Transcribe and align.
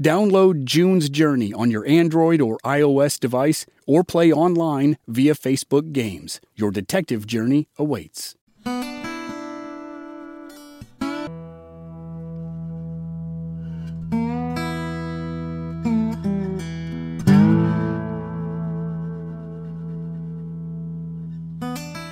Download 0.00 0.64
June's 0.64 1.08
Journey 1.08 1.54
on 1.54 1.70
your 1.70 1.86
Android 1.86 2.42
or 2.42 2.58
iOS 2.58 3.18
device 3.18 3.64
or 3.86 4.04
play 4.04 4.30
online 4.30 4.98
via 5.08 5.32
Facebook 5.32 5.92
Games. 5.92 6.38
Your 6.54 6.70
detective 6.70 7.26
journey 7.26 7.66
awaits. 7.78 8.34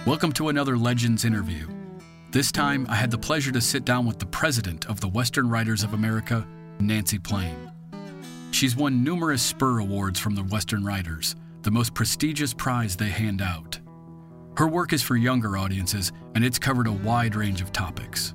Welcome 0.07 0.33
to 0.35 0.49
another 0.49 0.79
Legends 0.79 1.27
interview. 1.27 1.67
This 2.31 2.51
time, 2.51 2.87
I 2.89 2.95
had 2.95 3.11
the 3.11 3.19
pleasure 3.19 3.53
to 3.53 3.61
sit 3.61 3.85
down 3.85 4.07
with 4.07 4.19
the 4.19 4.27
president 4.27 4.87
of 4.87 5.01
the 5.01 5.09
Western 5.09 5.51
Writers 5.51 5.83
of 5.83 5.93
America, 5.93 6.47
Nancy 6.81 7.19
Plain. 7.19 7.74
She's 8.55 8.77
won 8.77 9.03
numerous 9.03 9.43
Spur 9.43 9.81
Awards 9.81 10.21
from 10.21 10.37
the 10.37 10.45
Western 10.45 10.85
Writers, 10.85 11.35
the 11.63 11.73
most 11.73 11.93
prestigious 11.93 12.55
prize 12.55 12.95
they 12.95 13.09
hand 13.09 13.43
out. 13.43 13.81
Her 14.57 14.69
work 14.69 14.93
is 14.93 15.03
for 15.03 15.17
younger 15.17 15.57
audiences, 15.57 16.13
and 16.37 16.45
it's 16.45 16.61
covered 16.61 16.87
a 16.87 16.93
wide 16.93 17.35
range 17.35 17.61
of 17.61 17.73
topics. 17.73 18.33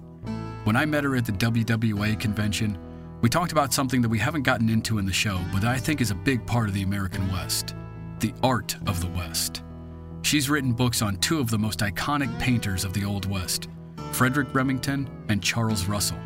When 0.66 0.76
I 0.76 0.84
met 0.84 1.06
her 1.06 1.16
at 1.16 1.26
the 1.26 1.32
WWA 1.32 2.20
convention, 2.20 2.78
we 3.22 3.30
talked 3.30 3.54
about 3.54 3.72
something 3.72 4.02
that 4.02 4.10
we 4.10 4.20
haven't 4.20 4.44
gotten 4.44 4.68
into 4.68 4.98
in 4.98 5.06
the 5.06 5.14
show, 5.14 5.40
but 5.54 5.64
I 5.64 5.78
think 5.78 6.02
is 6.02 6.12
a 6.12 6.16
big 6.16 6.46
part 6.46 6.68
of 6.68 6.76
the 6.76 6.84
American 6.84 7.32
West 7.32 7.74
the 8.20 8.34
art 8.44 8.76
of 8.88 9.00
the 9.00 9.18
West. 9.18 9.64
She's 10.24 10.50
written 10.50 10.74
books 10.74 11.02
on 11.02 11.16
two 11.20 11.40
of 11.40 11.50
the 11.50 11.58
most 11.58 11.80
iconic 11.80 12.38
painters 12.38 12.84
of 12.84 12.92
the 12.92 13.06
Old 13.06 13.26
West, 13.26 13.70
Frederick 14.12 14.54
Remington 14.54 15.10
and 15.30 15.42
Charles 15.42 15.86
Russell. 15.86 16.20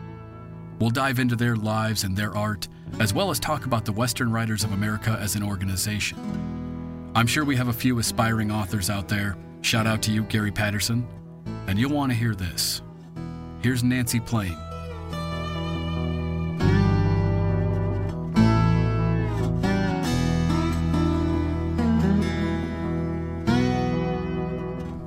We'll 0.79 0.89
dive 0.89 1.19
into 1.19 1.35
their 1.35 1.55
lives 1.55 2.03
and 2.03 2.17
their 2.17 2.35
art 2.35 2.67
as 2.99 3.13
well 3.13 3.29
as 3.29 3.39
talk 3.39 3.65
about 3.65 3.85
the 3.85 3.91
Western 3.91 4.31
Writers 4.31 4.63
of 4.63 4.71
America 4.71 5.17
as 5.19 5.35
an 5.35 5.43
organization. 5.43 6.17
I'm 7.15 7.27
sure 7.27 7.43
we 7.43 7.55
have 7.55 7.67
a 7.67 7.73
few 7.73 7.99
aspiring 7.99 8.51
authors 8.51 8.89
out 8.89 9.07
there. 9.07 9.37
Shout 9.61 9.87
out 9.87 10.01
to 10.03 10.11
you, 10.11 10.23
Gary 10.23 10.51
Patterson. 10.51 11.07
And 11.67 11.79
you'll 11.79 11.93
want 11.93 12.11
to 12.11 12.17
hear 12.17 12.35
this. 12.35 12.81
Here's 13.61 13.83
Nancy 13.83 14.19
Plain. 14.19 14.57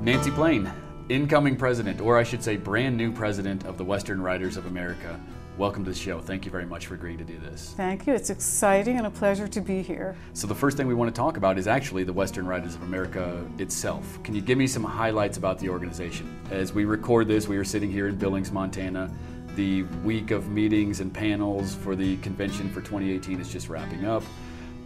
Nancy 0.02 0.30
Plain, 0.30 0.70
incoming 1.08 1.56
president, 1.56 2.00
or 2.00 2.16
I 2.16 2.22
should 2.22 2.42
say, 2.42 2.56
brand 2.56 2.96
new 2.96 3.12
president 3.12 3.66
of 3.66 3.76
the 3.76 3.84
Western 3.84 4.22
Writers 4.22 4.56
of 4.56 4.66
America. 4.66 5.20
Welcome 5.58 5.84
to 5.86 5.90
the 5.90 5.96
show. 5.96 6.20
Thank 6.20 6.44
you 6.44 6.50
very 6.50 6.66
much 6.66 6.86
for 6.86 6.96
agreeing 6.96 7.16
to 7.16 7.24
do 7.24 7.38
this. 7.38 7.72
Thank 7.78 8.06
you. 8.06 8.12
It's 8.12 8.28
exciting 8.28 8.98
and 8.98 9.06
a 9.06 9.10
pleasure 9.10 9.48
to 9.48 9.60
be 9.62 9.80
here. 9.80 10.14
So, 10.34 10.46
the 10.46 10.54
first 10.54 10.76
thing 10.76 10.86
we 10.86 10.92
want 10.92 11.14
to 11.14 11.18
talk 11.18 11.38
about 11.38 11.56
is 11.56 11.66
actually 11.66 12.04
the 12.04 12.12
Western 12.12 12.46
Writers 12.46 12.74
of 12.74 12.82
America 12.82 13.42
itself. 13.56 14.22
Can 14.22 14.34
you 14.34 14.42
give 14.42 14.58
me 14.58 14.66
some 14.66 14.84
highlights 14.84 15.38
about 15.38 15.58
the 15.58 15.70
organization? 15.70 16.38
As 16.50 16.74
we 16.74 16.84
record 16.84 17.26
this, 17.26 17.48
we 17.48 17.56
are 17.56 17.64
sitting 17.64 17.90
here 17.90 18.06
in 18.06 18.16
Billings, 18.16 18.52
Montana. 18.52 19.10
The 19.54 19.84
week 20.04 20.30
of 20.30 20.50
meetings 20.50 21.00
and 21.00 21.10
panels 21.10 21.74
for 21.74 21.96
the 21.96 22.18
convention 22.18 22.68
for 22.68 22.82
2018 22.82 23.40
is 23.40 23.48
just 23.48 23.70
wrapping 23.70 24.04
up. 24.04 24.24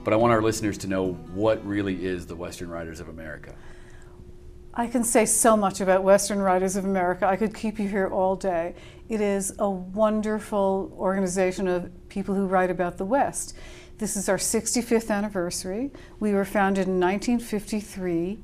But 0.05 0.13
I 0.13 0.17
want 0.17 0.33
our 0.33 0.41
listeners 0.41 0.79
to 0.79 0.87
know 0.87 1.15
what 1.35 1.67
really 1.67 2.07
is 2.07 2.27
the 2.27 2.37
Western 2.37 2.71
Writers 2.71 3.01
of 3.01 3.09
America. 3.09 3.57
I 4.73 4.87
can 4.87 5.03
say 5.03 5.27
so 5.27 5.57
much 5.57 5.81
about 5.81 6.05
Western 6.05 6.41
Writers 6.41 6.77
of 6.77 6.85
America. 6.85 7.27
I 7.27 7.37
could 7.37 7.55
keep 7.55 7.79
you 7.79 7.89
here 7.89 8.07
all 8.07 8.37
day. 8.37 8.75
It 9.09 9.21
is 9.21 9.53
a 9.59 9.69
wonderful 9.69 10.95
organization 10.97 11.67
of 11.67 11.91
people 12.09 12.37
who 12.37 12.47
write 12.47 12.71
about 12.71 12.97
the 12.97 13.05
West. 13.05 13.57
This 13.99 14.17
is 14.17 14.29
our 14.29 14.37
65th 14.37 15.11
anniversary. 15.11 15.91
We 16.21 16.33
were 16.33 16.45
founded 16.45 16.87
in 16.87 17.01
1953. 17.01 18.39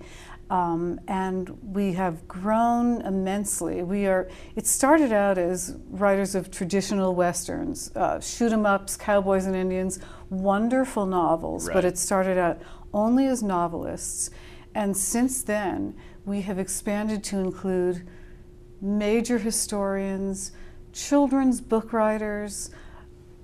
Um, 0.48 1.00
and 1.09 1.48
we 1.75 1.94
have 1.94 2.28
grown 2.28 3.00
immensely. 3.03 3.82
We 3.82 4.06
are. 4.06 4.28
It 4.54 4.64
started 4.64 5.12
out 5.12 5.38
as 5.38 5.75
writers 5.91 6.37
of 6.37 6.53
traditional 6.53 7.16
westerns, 7.16 7.91
uh, 7.97 8.20
shoot 8.20 8.53
'em 8.53 8.64
ups, 8.64 8.97
cowboys 8.97 9.47
and 9.47 9.56
Indians, 9.56 9.98
wonderful 10.31 11.04
novels. 11.04 11.66
Right. 11.66 11.75
But 11.75 11.84
it 11.84 11.98
started 11.98 12.38
out 12.38 12.60
only 12.94 13.26
as 13.26 13.43
novelists, 13.43 14.31
and 14.72 14.97
since 14.97 15.43
then 15.43 15.97
we 16.26 16.42
have 16.42 16.59
expanded 16.59 17.22
to 17.25 17.38
include 17.38 18.06
major 18.82 19.38
historians, 19.38 20.53
children's 20.92 21.60
book 21.60 21.92
writers, 21.92 22.70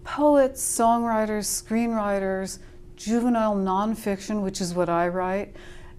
poets, 0.04 0.60
songwriters, 0.60 1.46
screenwriters, 1.46 2.58
juvenile 2.96 3.54
nonfiction, 3.54 4.42
which 4.42 4.60
is 4.60 4.74
what 4.74 4.88
I 4.88 5.08
write, 5.08 5.54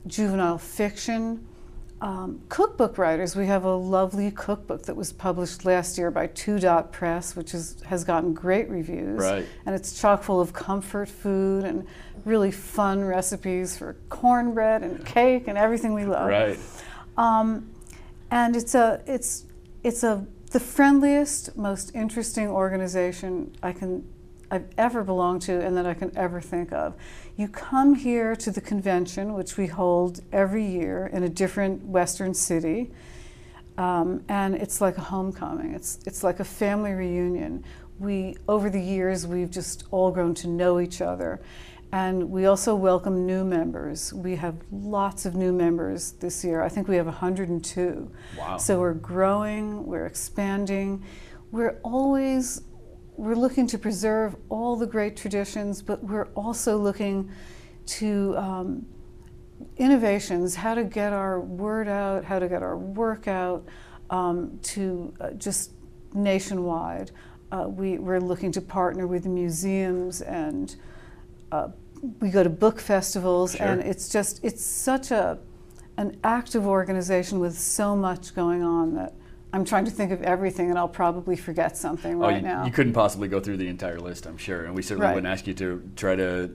juvenile 0.06 0.58
fiction, 0.58 1.48
um, 2.02 2.42
cookbook 2.50 2.98
writers. 2.98 3.34
We 3.34 3.46
have 3.46 3.64
a 3.64 3.74
lovely 3.74 4.30
cookbook 4.30 4.84
that 4.84 4.96
was 4.96 5.14
published 5.14 5.64
last 5.64 5.98
year 5.98 6.12
by 6.12 6.28
Two 6.28 6.60
Dot 6.60 6.92
Press, 6.92 7.34
which 7.34 7.54
is, 7.54 7.82
has 7.84 8.04
gotten 8.04 8.34
great 8.34 8.70
reviews. 8.70 9.22
Right. 9.22 9.46
And 9.66 9.74
it's 9.74 10.00
chock 10.00 10.22
full 10.22 10.42
of 10.42 10.52
comfort 10.52 11.08
food 11.08 11.64
and 11.64 11.88
really 12.26 12.52
fun 12.52 13.04
recipes 13.04 13.78
for 13.78 13.96
cornbread 14.10 14.82
and 14.82 15.06
cake 15.06 15.48
and 15.48 15.58
everything 15.58 15.94
we 15.94 16.06
love. 16.06 16.30
Right. 16.30 16.60
Um, 17.18 17.70
and 18.32 18.56
it's 18.56 18.76
a 18.76 19.02
it's 19.06 19.46
it's 19.84 20.04
a 20.04 20.26
the 20.52 20.60
friendliest, 20.60 21.58
most 21.58 21.94
interesting 21.96 22.48
organization 22.48 23.56
I 23.62 23.74
can 23.74 24.08
I've 24.52 24.68
ever 24.78 25.04
belonged 25.04 25.42
to 25.44 25.60
and 25.60 25.76
that 25.78 25.88
I 25.88 25.96
can 25.96 26.16
ever 26.16 26.40
think 26.40 26.72
of. 26.72 26.94
You 27.38 27.48
come 27.48 27.96
here 27.96 28.36
to 28.36 28.52
the 28.52 28.62
convention, 28.62 29.34
which 29.34 29.58
we 29.58 29.66
hold 29.66 30.22
every 30.32 30.64
year 30.64 31.10
in 31.12 31.24
a 31.24 31.30
different 31.30 31.84
Western 31.84 32.36
city, 32.36 32.92
um, 33.80 34.24
and 34.30 34.54
it's 34.54 34.80
like 34.80 34.98
a 35.00 35.02
homecoming. 35.02 35.74
It's 35.74 36.00
it's 36.06 36.24
like 36.24 36.40
a 36.40 36.44
family 36.44 36.92
reunion. 36.92 37.64
We 38.00 38.38
over 38.48 38.70
the 38.70 38.82
years 38.82 39.26
we've 39.26 39.50
just 39.50 39.86
all 39.90 40.12
grown 40.12 40.36
to 40.36 40.48
know 40.48 40.80
each 40.80 41.02
other, 41.02 41.42
and 41.94 42.28
we 42.32 42.48
also 42.48 42.74
welcome 42.74 43.24
new 43.24 43.46
members. 43.46 44.12
We 44.12 44.36
have 44.38 44.56
lots 44.72 45.28
of 45.28 45.36
new 45.36 45.54
members 45.54 46.14
this 46.14 46.44
year. 46.44 46.64
I 46.64 46.68
think 46.68 46.88
we 46.88 46.96
have 46.96 47.06
102. 47.06 48.12
Wow. 48.36 48.58
So 48.58 48.80
we're 48.80 48.96
growing, 48.96 49.86
we're 49.86 50.08
expanding. 50.08 51.04
We're 51.52 51.80
always 51.84 52.64
we're 53.16 53.36
looking 53.36 53.68
to 53.68 53.78
preserve 53.78 54.36
all 54.50 54.76
the 54.76 54.88
great 54.88 55.16
traditions, 55.16 55.84
but 55.84 56.04
we're 56.04 56.30
also 56.30 56.80
looking 56.80 57.30
to 57.86 58.36
um, 58.40 58.88
innovations, 59.78 60.56
how 60.56 60.74
to 60.74 60.84
get 60.84 61.14
our 61.14 61.42
word 61.42 61.88
out, 61.88 62.24
how 62.24 62.40
to 62.40 62.50
get 62.50 62.64
our 62.64 62.76
work 62.76 63.28
out 63.28 63.68
um, 64.10 64.58
to 64.64 65.14
uh, 65.22 65.30
just 65.34 65.74
nationwide. 66.16 67.12
Uh, 67.52 67.68
we, 67.68 68.00
we're 68.00 68.20
looking 68.20 68.52
to 68.52 68.62
partner 68.62 69.06
with 69.06 69.28
museums 69.28 70.24
and 70.24 70.76
uh, 71.52 71.68
we 72.20 72.30
go 72.30 72.44
to 72.44 72.50
book 72.50 72.80
festivals, 72.80 73.56
sure. 73.56 73.66
and 73.66 73.82
it's 73.82 74.10
just 74.10 74.44
it's 74.44 74.64
such 74.64 75.12
a 75.12 75.40
an 75.98 76.18
active 76.24 76.66
organization 76.66 77.40
with 77.40 77.58
so 77.58 77.96
much 77.96 78.34
going 78.36 78.64
on 78.64 78.96
that 78.96 79.14
I'm 79.54 79.64
trying 79.64 79.86
to 79.86 79.92
think 79.92 80.12
of 80.12 80.22
everything, 80.24 80.70
and 80.70 80.80
I'll 80.80 80.88
probably 80.88 81.36
forget 81.36 81.78
something 81.78 82.16
oh, 82.16 82.28
right 82.28 82.38
you, 82.38 82.42
now. 82.42 82.66
You 82.66 82.72
couldn't 82.72 82.94
possibly 82.94 83.28
go 83.28 83.40
through 83.40 83.58
the 83.58 83.68
entire 83.68 84.00
list, 84.00 84.26
I'm 84.26 84.38
sure, 84.38 84.66
and 84.66 84.76
we 84.76 84.82
certainly 84.82 85.08
right. 85.08 85.14
wouldn't 85.14 85.32
ask 85.32 85.46
you 85.46 85.54
to 85.56 85.90
try 85.96 86.16
to 86.16 86.52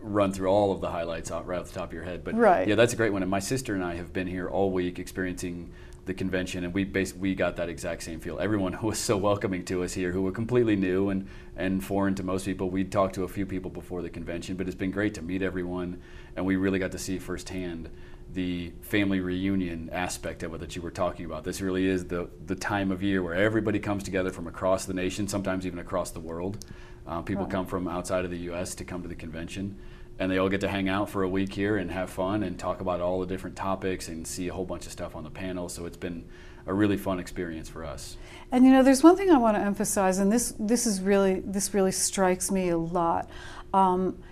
run 0.00 0.32
through 0.32 0.48
all 0.48 0.72
of 0.72 0.80
the 0.80 0.90
highlights 0.90 1.30
right 1.30 1.60
off 1.60 1.68
the 1.68 1.78
top 1.78 1.90
of 1.90 1.92
your 1.92 2.02
head. 2.02 2.24
But 2.24 2.34
right. 2.34 2.66
yeah, 2.66 2.74
that's 2.74 2.92
a 2.92 2.96
great 2.96 3.12
one. 3.12 3.22
And 3.22 3.30
my 3.30 3.38
sister 3.38 3.74
and 3.76 3.84
I 3.84 3.94
have 3.94 4.12
been 4.12 4.26
here 4.26 4.48
all 4.48 4.70
week 4.70 4.98
experiencing 4.98 5.70
the 6.04 6.14
convention, 6.14 6.64
and 6.64 6.74
we 6.74 6.84
bas- 6.84 7.14
we 7.14 7.34
got 7.34 7.56
that 7.56 7.68
exact 7.68 8.02
same 8.02 8.18
feel. 8.20 8.38
Everyone 8.38 8.72
who 8.80 8.88
was 8.88 8.98
so 8.98 9.16
welcoming 9.16 9.64
to 9.66 9.82
us 9.84 9.92
here, 9.94 10.12
who 10.12 10.22
were 10.22 10.32
completely 10.32 10.76
new 10.76 11.08
and 11.10 11.26
and 11.56 11.84
foreign 11.84 12.14
to 12.16 12.22
most 12.22 12.44
people. 12.44 12.70
We'd 12.70 12.90
talked 12.90 13.14
to 13.16 13.24
a 13.24 13.28
few 13.28 13.46
people 13.46 13.70
before 13.70 14.02
the 14.02 14.10
convention, 14.10 14.56
but 14.56 14.66
it's 14.66 14.74
been 14.76 14.90
great 14.90 15.14
to 15.14 15.22
meet 15.22 15.42
everyone, 15.42 16.00
and 16.36 16.44
we 16.46 16.56
really 16.56 16.78
got 16.78 16.92
to 16.92 16.98
see 16.98 17.18
firsthand 17.18 17.88
the 18.32 18.72
family 18.80 19.20
reunion 19.20 19.90
aspect 19.92 20.42
of 20.42 20.54
it 20.54 20.60
that 20.60 20.74
you 20.74 20.80
were 20.80 20.90
talking 20.90 21.26
about. 21.26 21.44
This 21.44 21.60
really 21.60 21.86
is 21.86 22.06
the 22.06 22.28
the 22.46 22.54
time 22.54 22.90
of 22.90 23.02
year 23.02 23.22
where 23.22 23.34
everybody 23.34 23.78
comes 23.78 24.02
together 24.02 24.30
from 24.30 24.46
across 24.46 24.86
the 24.86 24.94
nation, 24.94 25.28
sometimes 25.28 25.66
even 25.66 25.78
across 25.78 26.10
the 26.10 26.20
world. 26.20 26.64
Uh, 27.06 27.20
people 27.20 27.44
Right. 27.44 27.52
come 27.52 27.66
from 27.66 27.88
outside 27.88 28.24
of 28.24 28.30
the 28.30 28.38
U.S. 28.50 28.74
to 28.76 28.84
come 28.84 29.02
to 29.02 29.08
the 29.08 29.14
convention, 29.16 29.76
and 30.22 30.30
they 30.30 30.38
all 30.38 30.48
get 30.48 30.60
to 30.60 30.68
hang 30.68 30.88
out 30.88 31.10
for 31.10 31.24
a 31.24 31.28
week 31.28 31.52
here 31.52 31.76
and 31.76 31.90
have 31.90 32.08
fun 32.08 32.44
and 32.44 32.56
talk 32.56 32.80
about 32.80 33.00
all 33.00 33.18
the 33.18 33.26
different 33.26 33.56
topics 33.56 34.06
and 34.06 34.24
see 34.24 34.46
a 34.46 34.52
whole 34.52 34.64
bunch 34.64 34.86
of 34.86 34.92
stuff 34.92 35.16
on 35.16 35.24
the 35.24 35.30
panel. 35.30 35.68
So 35.68 35.84
it's 35.84 35.96
been 35.96 36.24
a 36.64 36.72
really 36.72 36.96
fun 36.96 37.18
experience 37.18 37.68
for 37.68 37.84
us. 37.84 38.16
And 38.52 38.64
you 38.64 38.70
know, 38.70 38.84
there's 38.84 39.02
one 39.02 39.16
thing 39.16 39.30
I 39.32 39.38
want 39.38 39.56
to 39.56 39.62
emphasize, 39.62 40.18
and 40.18 40.30
this 40.30 40.54
this 40.60 40.86
is 40.86 41.00
really 41.00 41.40
this 41.40 41.74
really 41.74 41.90
strikes 41.90 42.52
me 42.52 42.68
a 42.68 42.78
lot. 42.78 43.28
Um, 43.74 44.22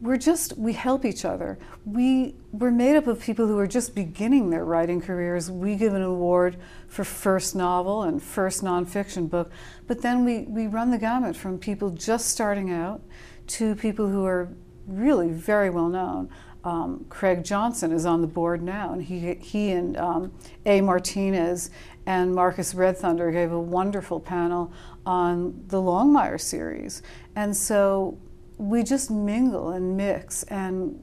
we're 0.00 0.16
just 0.16 0.58
we 0.58 0.72
help 0.72 1.04
each 1.04 1.24
other. 1.24 1.60
We 1.84 2.34
we're 2.50 2.72
made 2.72 2.96
up 2.96 3.06
of 3.06 3.20
people 3.20 3.46
who 3.46 3.60
are 3.60 3.68
just 3.68 3.94
beginning 3.94 4.50
their 4.50 4.64
writing 4.64 5.00
careers. 5.00 5.48
We 5.48 5.76
give 5.76 5.94
an 5.94 6.02
award 6.02 6.56
for 6.88 7.04
first 7.04 7.54
novel 7.54 8.02
and 8.02 8.20
first 8.20 8.64
nonfiction 8.64 9.30
book, 9.30 9.52
but 9.86 10.02
then 10.02 10.24
we 10.24 10.40
we 10.40 10.66
run 10.66 10.90
the 10.90 10.98
gamut 10.98 11.36
from 11.36 11.58
people 11.58 11.90
just 11.90 12.30
starting 12.30 12.72
out 12.72 13.00
to 13.46 13.76
people 13.76 14.08
who 14.08 14.24
are 14.24 14.48
really 14.86 15.28
very 15.28 15.70
well 15.70 15.88
known. 15.88 16.28
Um, 16.64 17.06
Craig 17.08 17.42
Johnson 17.42 17.90
is 17.92 18.06
on 18.06 18.20
the 18.20 18.26
board 18.26 18.62
now, 18.62 18.92
and 18.92 19.02
he 19.02 19.34
he 19.34 19.72
and 19.72 19.96
um, 19.96 20.32
A. 20.64 20.80
Martinez 20.80 21.70
and 22.06 22.34
Marcus 22.34 22.74
Red 22.74 22.96
Thunder 22.96 23.30
gave 23.30 23.50
a 23.50 23.60
wonderful 23.60 24.20
panel 24.20 24.72
on 25.04 25.64
the 25.68 25.78
Longmire 25.78 26.40
series, 26.40 27.02
and 27.34 27.56
so 27.56 28.18
we 28.58 28.84
just 28.84 29.10
mingle 29.10 29.70
and 29.70 29.96
mix 29.96 30.44
and 30.44 31.02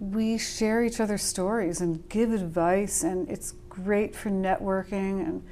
we 0.00 0.36
share 0.36 0.82
each 0.82 1.00
other's 1.00 1.22
stories 1.22 1.80
and 1.80 2.06
give 2.08 2.32
advice 2.32 3.02
and 3.02 3.28
it's 3.30 3.52
great 3.68 4.14
for 4.14 4.30
networking 4.30 5.26
and 5.26 5.44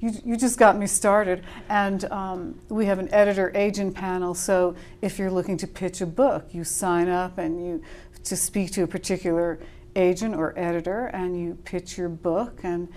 you, 0.00 0.12
you 0.24 0.36
just 0.36 0.58
got 0.58 0.76
me 0.76 0.86
started. 0.86 1.44
And 1.68 2.04
um, 2.10 2.58
we 2.68 2.86
have 2.86 2.98
an 2.98 3.12
editor 3.12 3.52
agent 3.54 3.94
panel 3.94 4.34
so 4.34 4.74
if 5.02 5.18
you're 5.18 5.30
looking 5.30 5.56
to 5.58 5.66
pitch 5.66 6.00
a 6.00 6.06
book 6.06 6.46
you 6.52 6.64
sign 6.64 7.08
up 7.08 7.38
and 7.38 7.64
you 7.64 7.82
to 8.24 8.36
speak 8.36 8.70
to 8.72 8.82
a 8.82 8.86
particular 8.86 9.58
agent 9.96 10.34
or 10.34 10.58
editor 10.58 11.06
and 11.06 11.40
you 11.40 11.58
pitch 11.64 11.98
your 11.98 12.08
book. 12.08 12.60
And 12.62 12.88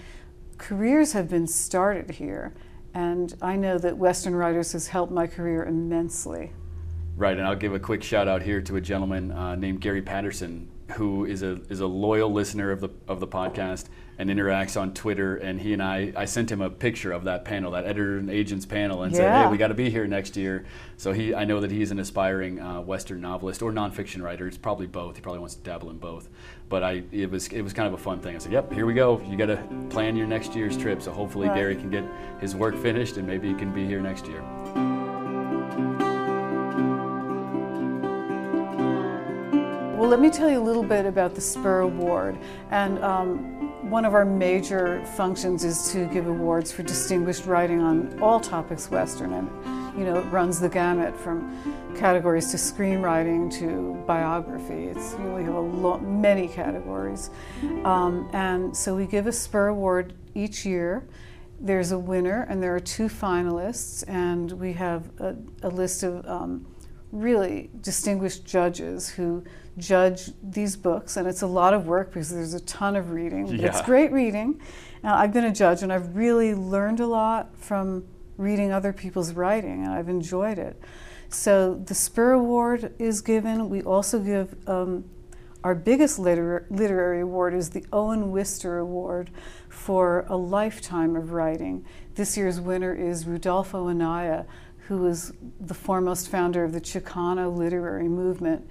careers 0.58 1.14
have 1.14 1.30
been 1.30 1.48
started 1.48 2.12
here. 2.12 2.54
And 2.94 3.34
i 3.42 3.56
know 3.56 3.78
that 3.80 3.98
western 3.98 4.36
writers 4.36 4.74
has 4.74 4.88
helped 4.88 5.12
my 5.12 5.28
career 5.28 5.64
immensely. 5.66 6.52
Right, 7.16 7.38
and 7.38 7.46
I'll 7.46 7.56
give 7.56 7.74
a 7.74 7.80
quick 7.80 8.02
shout 8.02 8.28
out 8.28 8.42
here 8.42 8.62
to 8.62 8.76
a 8.76 8.82
gentleman 8.82 9.32
uh, 9.32 9.56
named 9.56 9.82
Gary 9.82 10.02
Patterson, 10.02 10.68
who 10.94 11.26
is 11.26 11.44
a 11.44 11.62
is 11.70 11.80
a 11.80 11.86
loyal 11.86 12.32
listener 12.32 12.72
of 12.72 12.82
the 12.82 12.90
of 13.08 13.20
the 13.20 13.28
podcast 13.28 13.86
and 14.18 14.30
interacts 14.30 14.80
on 14.80 14.94
Twitter. 14.94 15.38
And 15.38 15.60
he 15.60 15.74
and 15.74 15.82
I, 15.82 16.14
I 16.16 16.26
sent 16.26 16.52
him 16.52 16.62
a 16.62 16.70
picture 16.70 17.12
of 17.12 17.24
that 17.26 17.46
panel, 17.46 17.72
that 17.72 17.86
editor 17.86 18.18
and 18.18 18.30
agents 18.30 18.66
panel, 18.66 19.04
and 19.04 19.16
said, 19.16 19.24
Yeah. 19.24 19.44
"Hey, 19.44 19.52
we 19.52 19.58
got 19.58 19.70
to 19.70 19.74
be 19.74 19.90
here 19.90 20.06
next 20.08 20.38
year." 20.38 20.66
So 20.98 21.12
he, 21.12 21.34
I 21.34 21.46
know 21.46 21.60
that 21.60 21.72
he's 21.72 21.92
an 21.92 22.00
aspiring 22.00 22.60
uh, 22.60 22.82
Western 22.82 23.22
novelist 23.22 23.62
or 23.62 23.72
nonfiction 23.72 24.22
writer. 24.22 24.48
It's 24.48 24.58
probably 24.58 24.88
both. 24.88 25.16
He 25.16 25.22
probably 25.22 25.40
wants 25.40 25.56
to 25.56 25.62
dabble 25.62 25.90
in 25.90 25.98
both. 25.98 26.30
But 26.70 26.84
I, 26.84 27.04
it 27.12 27.30
was 27.30 27.48
it 27.50 27.62
was 27.62 27.74
kind 27.74 27.88
of 27.88 27.94
a 27.94 28.02
fun 28.04 28.20
thing. 28.20 28.36
I 28.36 28.40
said, 28.40 28.52
"Yep, 28.52 28.74
here 28.74 28.86
we 28.86 28.94
go. 28.94 29.22
You 29.30 29.38
got 29.38 29.48
to 29.48 29.58
plan 29.90 30.16
your 30.16 30.28
next 30.28 30.56
year's 30.56 30.78
trip." 30.78 31.02
So 31.02 31.12
hopefully 31.12 31.48
Right. 31.48 31.58
Gary 31.58 31.76
can 31.76 31.90
get 31.90 32.04
his 32.40 32.56
work 32.56 32.76
finished 32.78 33.18
and 33.18 33.28
maybe 33.28 33.48
he 33.50 33.54
can 33.54 33.74
be 33.74 33.86
here 33.86 34.02
next 34.02 34.28
year. 34.28 34.42
Well, 39.98 40.10
let 40.10 40.20
me 40.20 40.30
tell 40.30 40.50
you 40.50 40.60
a 40.60 40.62
little 40.64 40.84
bit 40.84 41.06
about 41.06 41.34
the 41.34 41.40
Spur 41.40 41.80
Award. 41.80 42.38
And 42.72 43.02
um, 43.04 43.53
one 43.94 44.06
of 44.06 44.16
our 44.16 44.26
major 44.26 45.06
functions 45.16 45.64
is 45.64 45.92
to 45.92 46.08
give 46.08 46.26
awards 46.26 46.72
for 46.72 46.82
distinguished 46.82 47.46
writing 47.46 47.80
on 47.80 48.20
all 48.24 48.40
topics 48.40 48.90
Western. 48.90 49.34
And, 49.34 49.48
you 49.96 50.04
know, 50.04 50.18
it 50.18 50.24
runs 50.32 50.60
the 50.60 50.68
gamut 50.68 51.16
from 51.16 51.96
categories 51.96 52.50
to 52.50 52.58
screenwriting 52.58 53.54
to 53.60 54.04
biography. 54.08 54.86
It's, 54.86 55.14
you 55.14 55.20
know, 55.20 55.36
we 55.36 55.44
have 55.44 55.54
a 55.54 55.60
lot, 55.60 56.02
many 56.02 56.48
categories. 56.48 57.30
Um, 57.84 58.28
and 58.34 58.76
so 58.76 58.96
we 58.96 59.06
give 59.06 59.28
a 59.28 59.32
Spur 59.32 59.68
Award 59.68 60.16
each 60.34 60.66
year. 60.66 61.08
There's 61.60 61.92
a 61.92 62.00
winner, 62.00 62.48
and 62.50 62.64
there 62.64 62.76
are 62.76 62.80
two 62.80 63.10
finalists, 63.10 64.04
and 64.08 64.54
we 64.54 64.74
have 64.74 65.08
a, 65.20 65.36
a 65.62 65.70
list 65.70 66.02
of 66.02 66.28
um, 66.28 66.66
really 67.12 67.70
distinguished 67.82 68.44
judges 68.44 69.08
who 69.08 69.44
judge 69.78 70.32
these 70.42 70.76
books, 70.76 71.18
and 71.18 71.28
it's 71.28 71.42
a 71.42 71.48
lot 71.48 71.74
of 71.74 71.88
work 71.88 72.10
because 72.10 72.30
there's 72.30 72.54
a 72.54 72.60
ton 72.62 72.96
of 72.96 73.12
reading. 73.12 73.48
But 73.48 73.56
It's 73.60 73.82
great 73.82 74.12
reading. 74.12 74.62
Uh, 75.04 75.14
I've 75.14 75.34
been 75.34 75.46
a 75.46 75.54
judge, 75.54 75.84
and 75.84 75.92
I've 75.92 76.16
really 76.16 76.54
learned 76.54 77.00
a 77.00 77.08
lot 77.08 77.58
from 77.58 78.06
reading 78.38 78.72
other 78.72 78.94
people's 78.94 79.34
writing, 79.34 79.84
and 79.84 79.94
I've 79.94 80.10
enjoyed 80.10 80.58
it. 80.58 80.80
So 81.30 81.76
the 81.76 81.96
Spur 81.96 82.34
Award 82.34 82.94
is 83.00 83.22
given. 83.22 83.70
We 83.70 83.82
also 83.82 84.20
give 84.20 84.56
um, 84.68 85.06
our 85.64 85.74
biggest 85.74 86.20
liter- 86.20 86.68
literary 86.70 87.22
award 87.22 87.54
is 87.54 87.72
the 87.72 87.86
Owen 87.92 88.32
Wister 88.32 88.78
Award 88.78 89.32
for 89.70 90.26
a 90.30 90.38
lifetime 90.38 91.16
of 91.16 91.32
writing. 91.32 91.86
This 92.16 92.38
year's 92.38 92.60
winner 92.60 92.94
is 92.94 93.26
Rudolfo 93.26 93.90
Anaya, 93.90 94.46
who 94.88 94.98
was 95.00 95.34
the 95.60 95.74
foremost 95.74 96.30
founder 96.30 96.64
of 96.64 96.74
the 96.74 96.82
Chicano 96.82 97.56
literary 97.56 98.10
movement. 98.10 98.68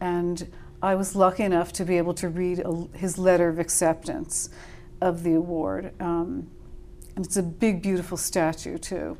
And 0.00 0.50
I 0.82 0.94
was 0.94 1.16
lucky 1.16 1.42
enough 1.42 1.72
to 1.74 1.84
be 1.84 1.98
able 1.98 2.14
to 2.14 2.28
read 2.28 2.60
a, 2.60 2.88
his 2.96 3.18
letter 3.18 3.48
of 3.48 3.58
acceptance 3.58 4.50
of 5.00 5.22
the 5.22 5.34
award. 5.34 5.92
Um, 6.00 6.48
and 7.14 7.24
it's 7.24 7.36
a 7.36 7.42
big, 7.42 7.82
beautiful 7.82 8.16
statue, 8.16 8.78
too. 8.78 9.16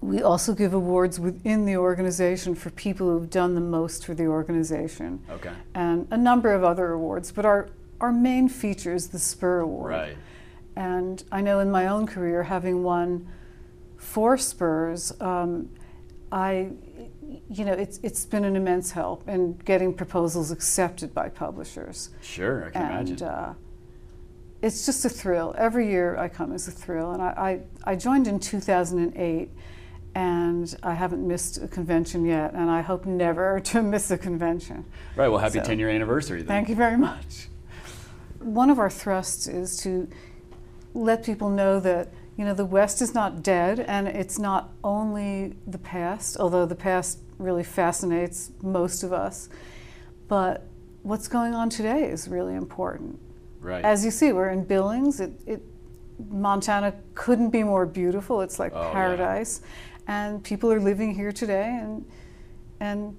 We 0.00 0.20
also 0.20 0.54
give 0.54 0.74
awards 0.74 1.18
within 1.18 1.64
the 1.64 1.78
organization 1.78 2.54
for 2.54 2.68
people 2.70 3.08
who've 3.08 3.30
done 3.30 3.54
the 3.54 3.62
most 3.62 4.04
for 4.04 4.12
the 4.14 4.26
organization 4.26 5.22
Okay. 5.30 5.52
and 5.74 6.06
a 6.10 6.16
number 6.18 6.52
of 6.52 6.62
other 6.62 6.92
awards. 6.92 7.32
But 7.32 7.46
our, 7.46 7.70
our 8.02 8.12
main 8.12 8.50
feature 8.50 8.94
is 8.94 9.08
the 9.08 9.18
Spur 9.18 9.60
Award. 9.60 9.90
Right. 9.90 10.16
And 10.76 11.24
I 11.32 11.40
know 11.40 11.60
in 11.60 11.70
my 11.70 11.86
own 11.86 12.06
career, 12.06 12.42
having 12.42 12.82
won 12.82 13.26
four 13.96 14.36
Spurs, 14.36 15.14
um, 15.20 15.70
I, 16.30 16.72
you 17.50 17.64
know, 17.64 17.72
it's, 17.72 17.98
it's 18.02 18.24
been 18.24 18.44
an 18.44 18.56
immense 18.56 18.90
help 18.90 19.28
in 19.28 19.56
getting 19.64 19.94
proposals 19.94 20.50
accepted 20.50 21.14
by 21.14 21.28
publishers. 21.28 22.10
Sure, 22.22 22.66
I 22.66 22.70
can 22.70 22.82
and 22.82 23.08
imagine. 23.08 23.26
Uh, 23.26 23.54
it's 24.62 24.86
just 24.86 25.04
a 25.04 25.10
thrill. 25.10 25.54
Every 25.58 25.90
year 25.90 26.16
I 26.16 26.28
come 26.28 26.52
as 26.52 26.66
a 26.68 26.70
thrill. 26.70 27.12
And 27.12 27.22
I, 27.22 27.60
I, 27.84 27.92
I 27.92 27.96
joined 27.96 28.26
in 28.26 28.40
2008, 28.40 29.50
and 30.14 30.76
I 30.82 30.94
haven't 30.94 31.26
missed 31.26 31.58
a 31.62 31.68
convention 31.68 32.24
yet, 32.24 32.54
and 32.54 32.70
I 32.70 32.80
hope 32.80 33.04
never 33.04 33.60
to 33.64 33.82
miss 33.82 34.10
a 34.10 34.18
convention. 34.18 34.84
right. 35.16 35.28
Well, 35.28 35.38
happy 35.40 35.58
so- 35.58 35.64
10 35.64 35.78
year 35.78 35.90
anniversary. 35.90 36.38
Then. 36.38 36.48
Thank 36.48 36.68
you 36.68 36.74
very 36.76 36.96
much. 36.96 37.48
One 38.38 38.70
of 38.70 38.78
our 38.78 38.90
thrusts 38.90 39.46
is 39.46 39.76
to 39.78 40.08
let 40.92 41.24
people 41.24 41.48
know 41.50 41.80
that 41.80 42.12
you 42.36 42.44
know 42.44 42.54
the 42.54 42.64
West 42.64 43.00
is 43.00 43.14
not 43.14 43.42
dead, 43.42 43.80
and 43.80 44.08
it's 44.08 44.38
not 44.38 44.70
only 44.82 45.54
the 45.66 45.78
past, 45.78 46.36
although 46.38 46.66
the 46.66 46.74
past 46.74 47.20
really 47.38 47.64
fascinates 47.64 48.50
most 48.62 49.02
of 49.02 49.12
us. 49.12 49.48
But 50.28 50.66
what's 51.02 51.28
going 51.28 51.54
on 51.54 51.68
today 51.70 52.04
is 52.04 52.28
really 52.28 52.54
important. 52.54 53.18
Right. 53.60 53.84
As 53.84 54.04
you 54.04 54.10
see, 54.10 54.32
we're 54.32 54.50
in 54.50 54.64
Billings. 54.64 55.20
It, 55.20 55.32
it, 55.46 55.62
Montana 56.30 56.94
couldn't 57.14 57.50
be 57.50 57.62
more 57.62 57.86
beautiful. 57.86 58.40
It's 58.40 58.58
like 58.58 58.72
Oh, 58.74 58.82
yeah. 58.82 58.92
paradise, 58.92 59.62
and 60.06 60.42
people 60.44 60.70
are 60.72 60.80
living 60.80 61.14
here 61.14 61.32
today 61.32 61.78
and 61.80 62.04
and 62.80 63.16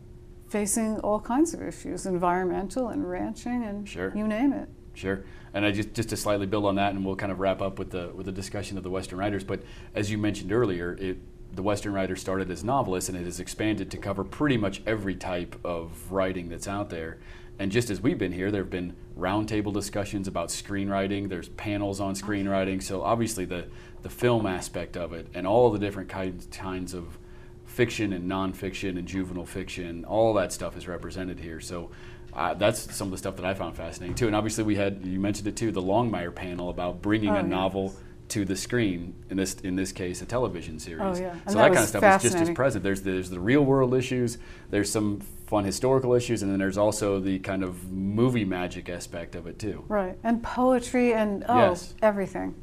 facing 0.49 0.99
all 0.99 1.19
kinds 1.19 1.53
of 1.53 1.61
issues, 1.61 2.05
environmental 2.05 2.89
and 2.89 3.09
ranching 3.09 3.63
and 3.63 3.87
Sure. 3.89 4.13
you 4.15 4.27
name 4.27 4.53
it. 4.53 4.69
Sure. 4.93 5.25
And 5.53 5.65
I 5.65 5.71
just 5.71 5.93
just 5.93 6.09
to 6.09 6.17
slightly 6.17 6.45
build 6.45 6.65
on 6.65 6.75
that, 6.75 6.93
and 6.93 7.03
we'll 7.03 7.15
kind 7.15 7.31
of 7.31 7.39
wrap 7.39 7.61
up 7.61 7.79
with 7.79 7.89
the 7.91 8.11
with 8.15 8.27
the 8.27 8.31
discussion 8.31 8.77
of 8.77 8.83
the 8.83 8.89
Western 8.89 9.19
writers. 9.19 9.43
But 9.43 9.63
as 9.93 10.09
you 10.11 10.17
mentioned 10.17 10.51
earlier, 10.53 10.95
it 10.99 11.17
the 11.53 11.61
Western 11.63 11.93
writer 11.93 12.15
started 12.15 12.51
as 12.51 12.63
novelists, 12.63 13.09
and 13.09 13.17
it 13.17 13.23
has 13.25 13.39
expanded 13.39 13.89
to 13.91 13.97
cover 13.97 14.23
pretty 14.23 14.57
much 14.57 14.81
every 14.85 15.15
type 15.15 15.55
of 15.63 16.11
writing 16.11 16.49
that's 16.49 16.67
out 16.67 16.89
there. 16.89 17.17
And 17.57 17.71
just 17.71 17.89
as 17.89 18.01
we've 18.01 18.17
been 18.17 18.33
here, 18.33 18.51
there 18.51 18.63
have 18.63 18.69
been 18.69 18.95
roundtable 19.17 19.73
discussions 19.73 20.27
about 20.27 20.49
screenwriting. 20.49 21.29
There's 21.29 21.47
panels 21.49 22.01
on 22.01 22.13
screenwriting. 22.15 22.83
So 22.83 23.01
obviously 23.01 23.45
the 23.45 23.67
the 24.01 24.09
film 24.09 24.45
aspect 24.45 24.97
of 24.97 25.13
it, 25.13 25.27
and 25.33 25.47
all 25.47 25.71
the 25.71 25.79
different 25.79 26.09
kinds 26.09 26.47
kinds 26.51 26.93
of 26.93 27.17
fiction 27.65 28.13
and 28.13 28.29
nonfiction 28.29 28.97
and 28.99 29.07
juvenile 29.07 29.45
fiction. 29.45 30.03
All 30.05 30.33
that 30.35 30.51
stuff 30.53 30.77
is 30.77 30.87
represented 30.87 31.39
here. 31.39 31.59
So 31.61 31.91
uh, 32.33 32.53
that's 32.53 32.93
some 32.93 33.07
of 33.07 33.11
the 33.11 33.17
stuff 33.17 33.37
that 33.37 33.45
I 33.45 33.53
found 33.53 33.77
fascinating 33.77 34.15
too. 34.15 34.27
And 34.27 34.35
obviously, 34.35 34.65
we 34.65 34.75
had 34.75 35.05
you 35.05 35.19
mentioned 35.21 35.47
it 35.47 35.55
too, 35.55 35.71
the 35.71 35.81
Longmire 35.81 36.35
panel 36.35 36.69
about 36.69 37.01
bringing 37.01 37.29
Oh, 37.29 37.35
a 37.35 37.41
yes. 37.41 37.45
novel 37.49 37.95
to 38.29 38.45
the 38.45 38.55
screen. 38.55 39.13
In 39.29 39.37
this 39.37 39.55
in 39.55 39.75
this 39.75 39.91
case, 39.91 40.21
a 40.21 40.25
television 40.25 40.79
series. 40.79 41.01
Oh, 41.01 41.21
yeah. 41.21 41.33
So 41.47 41.53
that 41.53 41.55
that, 41.55 41.67
kind 41.67 41.77
of 41.77 41.87
stuff 41.87 42.25
is 42.25 42.31
just 42.31 42.37
as 42.37 42.49
present. 42.51 42.83
There's 42.83 43.01
there's 43.01 43.29
the 43.29 43.39
real 43.39 43.63
world 43.63 43.93
issues. 43.93 44.37
There's 44.69 44.91
some 44.91 45.21
fun 45.47 45.63
historical 45.63 46.13
issues, 46.13 46.41
and 46.41 46.51
then 46.51 46.59
there's 46.59 46.77
also 46.77 47.19
the 47.19 47.39
kind 47.39 47.63
of 47.63 47.91
movie 47.91 48.45
magic 48.45 48.89
aspect 48.89 49.35
of 49.35 49.47
it 49.47 49.59
too. 49.59 49.83
Right, 49.87 50.17
and 50.23 50.41
poetry 50.41 51.13
and 51.13 51.45
oh, 51.47 51.57
Yes. 51.57 51.93
everything. 52.01 52.55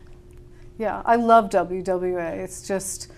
Yeah, 0.78 1.02
I 1.04 1.16
love 1.16 1.50
WWA. 1.50 2.38
It's 2.38 2.66
just, 2.66 3.12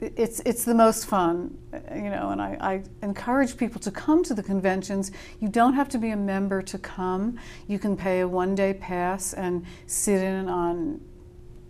it's 0.00 0.40
it's 0.40 0.64
the 0.64 0.74
most 0.74 1.06
fun, 1.06 1.58
uh, 1.72 1.94
you 1.94 2.08
know. 2.08 2.30
And 2.30 2.40
I, 2.40 2.56
I 2.60 2.82
encourage 3.04 3.56
people 3.56 3.80
to 3.82 3.90
come 3.90 4.22
to 4.24 4.32
the 4.34 4.42
conventions. 4.42 5.12
You 5.40 5.48
don't 5.48 5.74
have 5.74 5.88
to 5.90 5.98
be 5.98 6.10
a 6.10 6.16
member 6.16 6.62
to 6.62 6.78
come. 6.78 7.38
You 7.66 7.78
can 7.78 7.96
pay 7.96 8.20
a 8.20 8.28
one-day 8.28 8.74
pass 8.74 9.34
and 9.34 9.66
sit 9.86 10.22
in 10.22 10.48
on, 10.48 11.00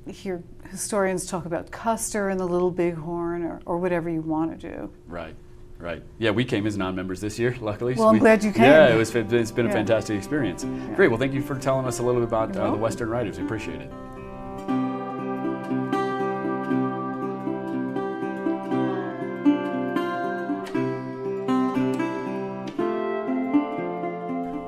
hear 0.06 0.42
historians 0.70 1.26
talk 1.26 1.44
about 1.46 1.70
Custer 1.70 2.28
and 2.28 2.40
the 2.40 2.46
Little 2.46 2.70
Bighorn 2.70 3.42
or, 3.44 3.60
or 3.66 3.78
whatever 3.78 4.08
you 4.10 4.20
want 4.20 4.58
to 4.60 4.70
do. 4.70 4.92
Right. 5.06 5.34
Right. 5.78 6.02
Yeah, 6.18 6.30
we 6.30 6.44
came 6.44 6.66
as 6.66 6.76
non-members 6.76 7.20
this 7.20 7.38
year, 7.40 7.56
luckily. 7.60 7.94
Well, 7.94 8.08
I'm 8.08 8.14
we- 8.14 8.20
glad 8.20 8.44
you 8.44 8.52
came. 8.52 8.62
Yeah, 8.64 8.94
it 8.94 8.96
was. 8.96 9.14
It's 9.14 9.50
been 9.50 9.66
a 9.66 9.68
Yeah. 9.68 9.74
fantastic 9.74 10.16
experience. 10.16 10.64
Great. 10.94 11.08
Well, 11.08 11.18
thank 11.18 11.32
you 11.34 11.42
for 11.42 11.58
telling 11.58 11.86
us 11.86 11.98
a 11.98 12.02
little 12.02 12.20
bit 12.20 12.28
about 12.28 12.56
uh, 12.56 12.70
the. 12.70 12.76
Western 12.76 13.08
writers. 13.08 13.38
We 13.38 13.44
appreciate 13.44 13.80
it. 13.80 13.90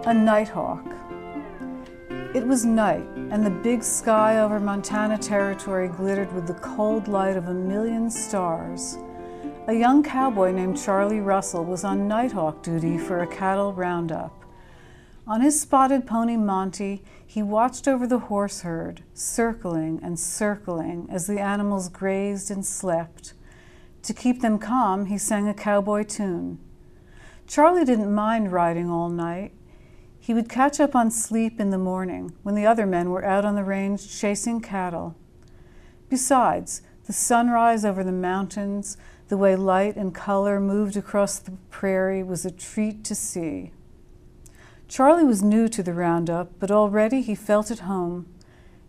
A 0.07 0.13
nighthawk. 0.13 0.85
It 2.35 2.47
was 2.47 2.65
night, 2.67 3.07
and 3.35 3.45
the 3.45 3.51
big 3.51 3.83
sky 3.83 4.39
over 4.39 4.61
Montana 4.61 5.19
Territory 5.19 5.89
glittered 5.89 6.33
with 6.33 6.47
the 6.47 6.55
cold 6.55 7.09
light 7.09 7.37
of 7.37 7.49
a 7.49 7.53
million 7.53 8.09
stars. 8.09 8.97
A 9.67 9.73
young 9.73 10.05
cowboy 10.05 10.53
named 10.53 10.81
Charlie 10.81 11.19
Russell 11.19 11.65
was 11.65 11.83
on 11.83 12.07
nighthawk 12.07 12.63
duty 12.63 12.97
for 12.97 13.25
a 13.25 13.27
cattle 13.27 13.73
roundup. 13.73 14.45
On 15.27 15.41
his 15.41 15.61
spotted 15.61 16.07
pony 16.07 16.37
Monty, 16.37 17.03
he 17.27 17.43
watched 17.43 17.89
over 17.89 18.07
the 18.07 18.21
horse 18.21 18.61
herd, 18.61 19.03
circling 19.15 19.99
and 20.01 20.17
circling 20.17 21.09
as 21.11 21.27
the 21.27 21.41
animals 21.41 21.89
grazed 21.89 22.53
and 22.53 22.65
slept. 22.65 23.35
To 24.05 24.15
keep 24.15 24.43
them 24.43 24.61
calm, 24.61 25.07
he 25.07 25.19
sang 25.19 25.49
a 25.49 25.55
cowboy 25.55 26.05
tune. 26.05 26.61
Charlie 27.49 27.85
didn't 27.85 28.15
mind 28.15 28.53
riding 28.53 28.89
all 28.89 29.09
night. 29.09 29.51
He 30.25 30.33
would 30.33 30.49
catch 30.49 30.81
up 30.81 30.97
on 30.97 31.11
sleep 31.11 31.61
in 31.61 31.69
the 31.69 31.77
morning 31.77 32.33
when 32.43 32.55
the 32.55 32.65
other 32.65 32.87
men 32.87 33.11
were 33.11 33.27
out 33.27 33.45
on 33.45 33.57
the 33.57 33.63
range 33.63 34.09
chasing 34.19 34.63
cattle. 34.63 35.15
Besides, 36.09 36.81
the 37.07 37.13
sunrise 37.13 37.85
over 37.85 38.03
the 38.03 38.11
mountains, 38.11 38.97
the 39.29 39.37
way 39.37 39.55
light 39.55 39.97
and 39.97 40.15
color 40.15 40.61
moved 40.61 40.97
across 40.97 41.39
the 41.39 41.51
prairie 41.69 42.23
was 42.23 42.47
a 42.47 42.51
treat 42.51 43.05
to 43.05 43.15
see. 43.15 43.73
Charlie 44.89 45.27
was 45.27 45.43
new 45.43 45.69
to 45.69 45.83
the 45.83 45.93
roundup, 45.93 46.59
but 46.59 46.71
already 46.71 47.21
he 47.21 47.35
felt 47.35 47.71
at 47.71 47.81
home. 47.81 48.27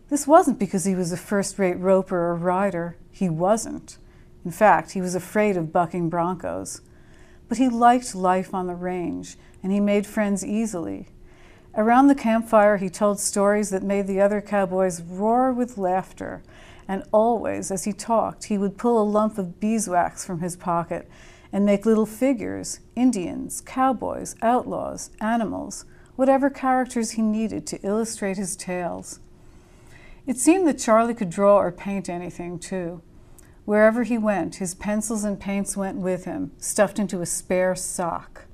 This 0.09 0.25
wasn't 0.25 0.57
because 0.57 0.85
he 0.85 0.95
was 0.95 1.11
a 1.11 1.17
first 1.17 1.59
rate 1.59 1.77
roper 1.77 2.29
or 2.29 2.35
rider. 2.35 2.95
He 3.11 3.27
wasn't. 3.27 3.97
In 4.45 4.51
fact, 4.51 4.91
he 4.91 5.01
was 5.01 5.15
afraid 5.15 5.57
of 5.57 5.73
bucking 5.73 6.07
broncos. 6.07 6.79
But 7.49 7.57
he 7.57 7.67
liked 7.67 8.15
life 8.15 8.53
on 8.53 8.67
the 8.67 8.73
range, 8.75 9.35
and 9.61 9.73
he 9.73 9.81
made 9.81 10.07
friends 10.07 10.45
easily. 10.45 11.09
Around 11.77 12.08
the 12.08 12.15
campfire, 12.15 12.77
he 12.77 12.89
told 12.89 13.20
stories 13.20 13.70
that 13.70 13.84
made 13.84 14.08
the 14.08 14.22
other 14.22 14.39
cowboys 14.39 15.01
roar 15.01 15.51
with 15.51 15.77
laughter. 15.77 16.41
And 16.88 17.03
always, 17.12 17.70
as 17.70 17.84
he 17.84 17.91
talked, 17.91 18.46
he 18.46 18.58
would 18.58 18.77
pull 18.77 19.01
a 19.01 19.03
lump 19.03 19.38
of 19.38 19.60
beeswax 19.60 20.25
from 20.25 20.39
his 20.39 20.55
pocket 20.55 21.10
and 21.51 21.65
make 21.65 21.86
little 21.86 22.05
figures 22.05 22.79
Indians, 22.96 23.60
cowboys, 23.60 24.36
outlaws, 24.41 25.10
animals, 25.20 25.86
whatever 26.15 26.50
characters 26.50 27.12
he 27.12 27.22
needed 27.22 27.67
to 27.67 27.82
illustrate 27.82 28.38
his 28.38 28.55
tales. 28.55 29.20
It 30.25 30.38
seemed 30.38 30.67
that 30.67 30.79
Charlie 30.79 31.13
could 31.13 31.29
draw 31.29 31.58
or 31.58 31.72
paint 31.72 32.08
anything, 32.08 32.58
too. 32.58 33.01
Wherever 33.65 34.03
he 34.03 34.17
went, 34.17 34.55
his 34.55 34.75
pencils 34.75 35.24
and 35.24 35.39
paints 35.39 35.75
went 35.75 35.98
with 35.98 36.25
him, 36.25 36.51
stuffed 36.58 37.00
into 37.00 37.22
a 37.22 37.25
spare 37.25 37.75
sock. 37.75 38.46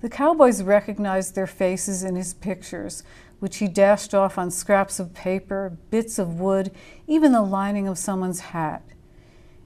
The 0.00 0.08
cowboys 0.08 0.62
recognized 0.62 1.34
their 1.34 1.46
faces 1.46 2.04
in 2.04 2.14
his 2.14 2.34
pictures, 2.34 3.02
which 3.40 3.56
he 3.56 3.66
dashed 3.66 4.14
off 4.14 4.38
on 4.38 4.50
scraps 4.50 5.00
of 5.00 5.14
paper, 5.14 5.76
bits 5.90 6.18
of 6.18 6.38
wood, 6.38 6.70
even 7.06 7.32
the 7.32 7.42
lining 7.42 7.88
of 7.88 7.98
someone's 7.98 8.40
hat. 8.40 8.82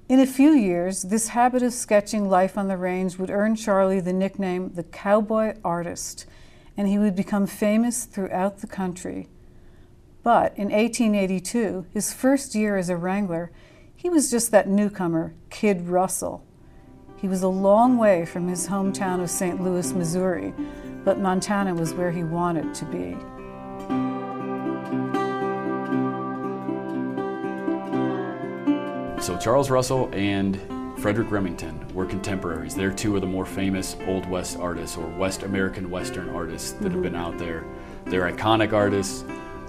In 0.09 0.21
a 0.21 0.27
few 0.27 0.51
years, 0.51 1.03
this 1.03 1.29
habit 1.29 1.63
of 1.63 1.73
sketching 1.73 2.29
life 2.29 2.59
on 2.59 2.69
the 2.69 2.77
range 2.77 3.19
would 3.19 3.31
earn 3.31 3.57
Charlie 3.57 4.01
the 4.01 4.13
nickname 4.13 4.73
the 4.75 4.83
Cowboy 4.83 5.57
Artist, 5.65 6.27
and 6.77 6.89
he 6.89 6.99
would 6.99 7.15
become 7.15 7.47
famous 7.47 8.05
throughout 8.05 8.59
the 8.59 8.67
country. 8.67 9.29
But 10.23 10.57
in 10.57 10.71
1882, 10.71 11.87
his 11.93 12.13
first 12.13 12.55
year 12.55 12.77
as 12.77 12.89
a 12.89 12.97
wrangler, 12.97 13.51
he 13.95 14.09
was 14.09 14.31
just 14.31 14.51
that 14.51 14.69
newcomer, 14.69 15.35
Kid 15.51 15.89
Russell. 15.89 16.45
He 17.23 17.29
was 17.29 17.45
a 17.45 17.49
long 17.49 17.99
way 17.99 18.27
from 18.27 18.49
his 18.49 18.67
hometown 18.67 19.23
of 19.23 19.31
St. 19.31 19.61
Louis, 19.63 19.93
Missouri, 19.93 20.53
but 21.05 21.21
Montana 21.21 21.73
was 21.73 21.95
where 21.95 22.11
he 22.11 22.25
wanted 22.25 22.75
to 22.75 22.85
be. 22.87 23.17
So 29.23 29.39
Charles 29.39 29.71
Russell 29.71 30.11
and 30.13 30.61
Frederick 30.99 31.31
Remington 31.31 31.87
were 31.95 32.07
contemporaries. 32.07 32.75
They're 32.75 32.91
two 32.91 33.15
of 33.15 33.21
the 33.21 33.29
more 33.29 33.47
famous 33.47 33.97
Old 34.09 34.29
West 34.29 34.59
artists 34.59 34.97
or 34.97 35.07
West 35.07 35.45
American 35.45 35.91
Western 35.91 36.29
artists 36.31 36.73
that 36.73 36.91
have 36.91 36.93
mm-hmm. 36.95 37.03
been 37.03 37.15
out 37.15 37.39
there. 37.39 37.65
They're 38.05 38.33
iconic 38.33 38.73
artists. 38.73 39.25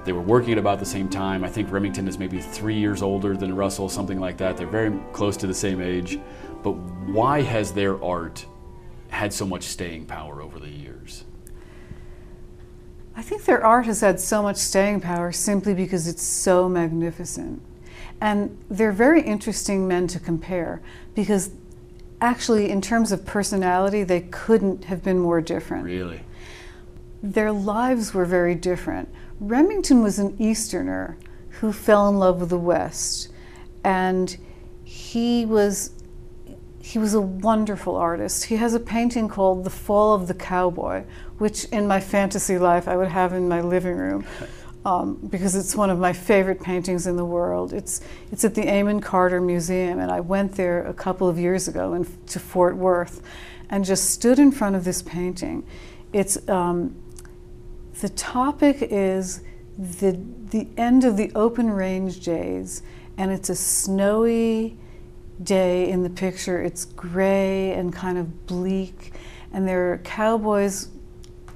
They 0.05 0.12
were 0.12 0.22
working 0.22 0.53
at 0.53 0.57
about 0.57 0.79
the 0.79 0.86
same 0.86 1.07
time. 1.07 1.43
I 1.43 1.50
think 1.50 1.72
Remington 1.72 2.07
is 2.07 2.17
maybe 2.17 2.39
three 2.39 2.79
years 2.79 3.03
older 3.03 3.38
than 3.38 3.55
Russell, 3.55 3.89
something 3.89 4.19
like 4.19 4.38
that. 4.38 4.57
They're 4.57 4.65
very 4.65 5.00
close 5.13 5.38
to 5.38 5.48
the 5.48 5.53
same 5.53 5.81
age. 5.81 6.19
But 6.63 6.72
why 6.72 7.41
has 7.41 7.74
their 7.74 8.01
art 8.03 8.46
had 9.10 9.34
so 9.34 9.46
much 9.46 9.63
staying 9.63 10.05
power 10.05 10.41
over 10.41 10.60
the 10.60 10.70
years? 10.70 11.25
I 13.15 13.22
think 13.22 13.46
their 13.46 13.63
art 13.63 13.86
has 13.86 14.01
had 14.01 14.20
so 14.20 14.41
much 14.41 14.58
staying 14.58 15.01
power 15.01 15.32
simply 15.32 15.74
because 15.74 16.08
it's 16.08 16.24
so 16.24 16.67
magnificent. 16.67 17.62
And 18.20 18.58
they're 18.70 18.91
very 18.91 19.22
interesting 19.22 19.88
men 19.88 20.08
to 20.08 20.20
compare 20.20 20.82
because 21.13 21.51
actually, 22.22 22.70
in 22.70 22.82
terms 22.82 23.12
of 23.12 23.25
personality, 23.25 24.03
they 24.03 24.22
couldn't 24.22 24.86
have 24.86 25.03
been 25.03 25.20
more 25.20 25.41
different. 25.41 25.84
Really? 25.84 26.22
Their 27.22 27.51
lives 27.51 28.13
were 28.13 28.25
very 28.25 28.55
different. 28.55 29.10
Remington 29.39 30.01
was 30.01 30.20
an 30.20 30.36
Easterner 30.39 31.17
who 31.50 31.74
fell 31.74 32.08
in 32.10 32.17
love 32.17 32.39
with 32.39 32.50
the 32.50 32.58
West, 32.58 33.29
and 33.84 34.38
he 34.84 35.46
was 35.46 35.91
he 36.83 36.99
was 36.99 37.13
a 37.13 37.21
wonderful 37.21 37.95
artist. 37.95 38.43
He 38.43 38.57
has 38.57 38.73
a 38.73 38.79
painting 38.79 39.29
called 39.29 39.63
"The 39.63 39.69
Fall 39.69 40.13
of 40.13 40.27
the 40.27 40.33
Cowboy," 40.33 41.05
which 41.37 41.63
in 41.65 41.87
my 41.87 42.01
fantasy 42.01 42.57
life 42.57 42.89
I 42.89 42.97
would 42.97 43.07
have 43.07 43.31
in 43.31 43.47
my 43.47 43.61
living 43.61 43.95
room. 43.95 44.25
Um, 44.85 45.15
because 45.29 45.55
it's 45.55 45.77
one 45.77 45.89
of 45.89 45.97
my 45.97 46.11
favorite 46.11 46.61
paintings 46.61 47.07
in 47.07 47.15
the 47.15 47.23
world. 47.23 47.71
It's 47.71 48.01
it's 48.33 48.43
at 48.43 48.53
the 48.53 48.69
Amon 48.69 48.99
Carter 48.99 49.39
Museum, 49.39 49.99
and 49.99 50.11
I 50.11 50.19
went 50.19 50.55
there 50.55 50.85
a 50.85 50.93
couple 50.93 51.29
of 51.29 51.39
years 51.39 51.69
ago 51.69 51.93
in, 51.93 52.05
to 52.27 52.37
Fort 52.37 52.75
Worth, 52.75 53.21
and 53.69 53.85
just 53.85 54.09
stood 54.09 54.37
in 54.37 54.51
front 54.51 54.75
of 54.75 54.83
this 54.83 55.01
painting. 55.01 55.65
It's 56.11 56.49
um, 56.49 57.01
the 58.01 58.09
topic 58.09 58.79
is 58.81 59.39
the 59.79 60.19
the 60.49 60.67
end 60.75 61.05
of 61.05 61.15
the 61.15 61.31
open 61.33 61.69
range 61.69 62.19
days, 62.25 62.83
and 63.17 63.31
it's 63.31 63.49
a 63.49 63.55
snowy 63.55 64.77
day 65.43 65.89
in 65.89 66.03
the 66.03 66.09
picture. 66.09 66.62
It's 66.62 66.85
gray 66.85 67.71
and 67.71 67.93
kind 67.93 68.17
of 68.17 68.45
bleak, 68.47 69.13
and 69.51 69.67
there 69.67 69.93
are 69.93 69.97
cowboys 70.00 70.89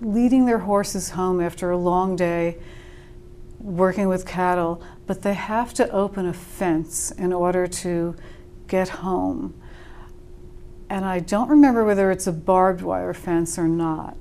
leading 0.02 0.46
their 0.46 0.60
horses 0.60 1.12
home 1.12 1.42
after 1.42 1.72
a 1.72 1.78
long 1.78 2.16
day 2.16 2.58
working 3.60 4.08
with 4.08 4.26
cattle, 4.26 4.82
but 5.08 5.24
they 5.24 5.34
have 5.34 5.74
to 5.74 5.90
open 5.92 6.28
a 6.28 6.34
fence 6.34 7.12
in 7.12 7.34
order 7.34 7.66
to 7.66 8.16
get 8.68 8.90
home. 8.90 9.54
And 10.90 11.04
I 11.04 11.20
don't 11.20 11.50
remember 11.50 11.84
whether 11.84 12.12
it's 12.12 12.28
a 12.28 12.32
barbed 12.32 12.82
wire 12.82 13.14
fence 13.14 13.58
or 13.58 13.68
not. 13.68 14.16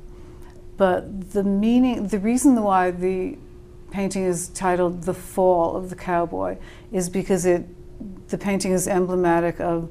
But 0.76 1.32
the 1.32 1.44
meaning, 1.44 2.08
the 2.08 2.18
reason 2.18 2.60
why 2.62 2.90
the 2.90 3.38
painting 3.90 4.24
is 4.24 4.48
titled 4.48 5.02
"The 5.02 5.14
Fall 5.14 5.76
of 5.76 5.90
the 5.90 5.96
Cowboy" 5.96 6.58
is 6.90 7.08
because 7.08 7.46
it, 7.46 7.66
the 8.28 8.38
painting 8.38 8.72
is 8.72 8.88
emblematic 8.88 9.60
of 9.60 9.90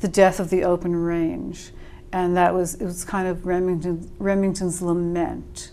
the 0.00 0.08
death 0.08 0.38
of 0.38 0.50
the 0.50 0.64
open 0.64 0.94
range, 0.94 1.70
and 2.12 2.36
that 2.36 2.54
was 2.54 2.74
it 2.74 2.84
was 2.84 3.04
kind 3.04 3.26
of 3.26 3.46
Remington, 3.46 4.10
Remington's 4.18 4.82
lament, 4.82 5.72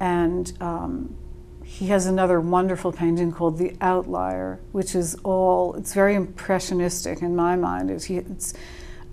and 0.00 0.52
um, 0.60 1.16
he 1.64 1.88
has 1.88 2.06
another 2.06 2.40
wonderful 2.40 2.92
painting 2.92 3.32
called 3.32 3.58
The 3.58 3.76
Outlier, 3.80 4.60
which 4.72 4.94
is 4.94 5.14
all 5.22 5.74
it's 5.74 5.94
very 5.94 6.14
impressionistic 6.14 7.22
in 7.22 7.36
my 7.36 7.56
mind. 7.56 7.90
It's, 7.90 8.10
it's 8.10 8.54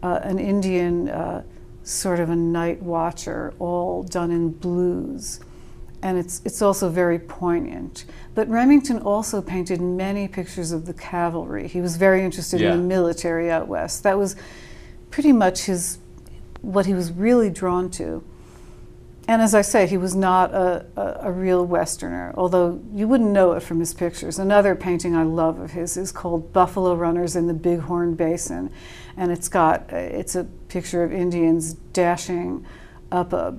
uh, 0.01 0.19
an 0.23 0.39
Indian 0.39 1.09
uh, 1.09 1.43
sort 1.83 2.19
of 2.19 2.29
a 2.29 2.35
night 2.35 2.81
watcher, 2.81 3.53
all 3.59 4.03
done 4.03 4.31
in 4.31 4.51
blues 4.51 5.39
and 6.03 6.17
it's, 6.17 6.41
it's 6.43 6.61
also 6.61 6.89
very 6.89 7.17
poignant. 7.17 8.05
But 8.35 8.49
Remington 8.49 8.99
also 8.99 9.41
painted 9.41 9.81
many 9.81 10.27
pictures 10.27 10.73
of 10.73 10.85
the 10.85 10.93
cavalry. 10.93 11.67
He 11.67 11.79
was 11.79 11.95
very 11.95 12.23
interested 12.23 12.59
Yeah. 12.59 12.73
in 12.73 12.81
the 12.81 12.83
military 12.83 13.49
out 13.49 13.67
west. 13.69 14.03
That 14.03 14.17
was 14.17 14.35
pretty 15.09 15.31
much 15.31 15.61
his, 15.61 15.97
what 16.61 16.85
he 16.85 16.93
was 16.93 17.11
really 17.11 17.49
drawn 17.49 17.89
to. 17.91 18.21
And 19.29 19.41
as 19.41 19.55
I 19.55 19.61
say, 19.61 19.87
he 19.87 19.97
was 19.97 20.13
not 20.13 20.53
a, 20.53 20.85
a, 20.97 21.29
a 21.29 21.31
real 21.31 21.65
Westerner, 21.65 22.33
although 22.35 22.81
you 22.93 23.07
wouldn't 23.07 23.29
know 23.29 23.53
it 23.53 23.61
from 23.63 23.79
his 23.79 23.93
pictures. 23.93 24.37
Another 24.37 24.75
painting 24.75 25.15
I 25.15 25.23
love 25.23 25.59
of 25.59 25.71
his 25.71 25.95
is 25.95 26.11
called 26.11 26.51
Buffalo 26.51 26.93
Runners 26.95 27.37
in 27.37 27.47
the 27.47 27.53
Bighorn 27.53 28.15
Basin, 28.15 28.69
and 29.15 29.31
it's 29.31 29.47
got 29.47 29.89
it's 29.93 30.35
a 30.35 30.43
picture 30.67 31.05
of 31.05 31.13
Indians 31.13 31.75
dashing 31.93 32.65
up 33.13 33.31
a, 33.31 33.55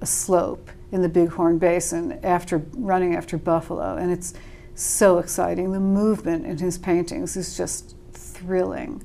a 0.00 0.06
slope 0.06 0.70
in 0.92 1.02
the 1.02 1.08
Bighorn 1.08 1.58
Basin 1.58 2.20
after 2.22 2.58
running 2.74 3.14
after 3.14 3.36
buffalo, 3.36 3.96
and 3.96 4.10
it's 4.10 4.34
so 4.74 5.18
exciting. 5.18 5.72
The 5.72 5.80
movement 5.80 6.46
in 6.46 6.58
his 6.58 6.78
paintings 6.78 7.36
is 7.36 7.56
just 7.56 7.96
thrilling. 8.12 9.02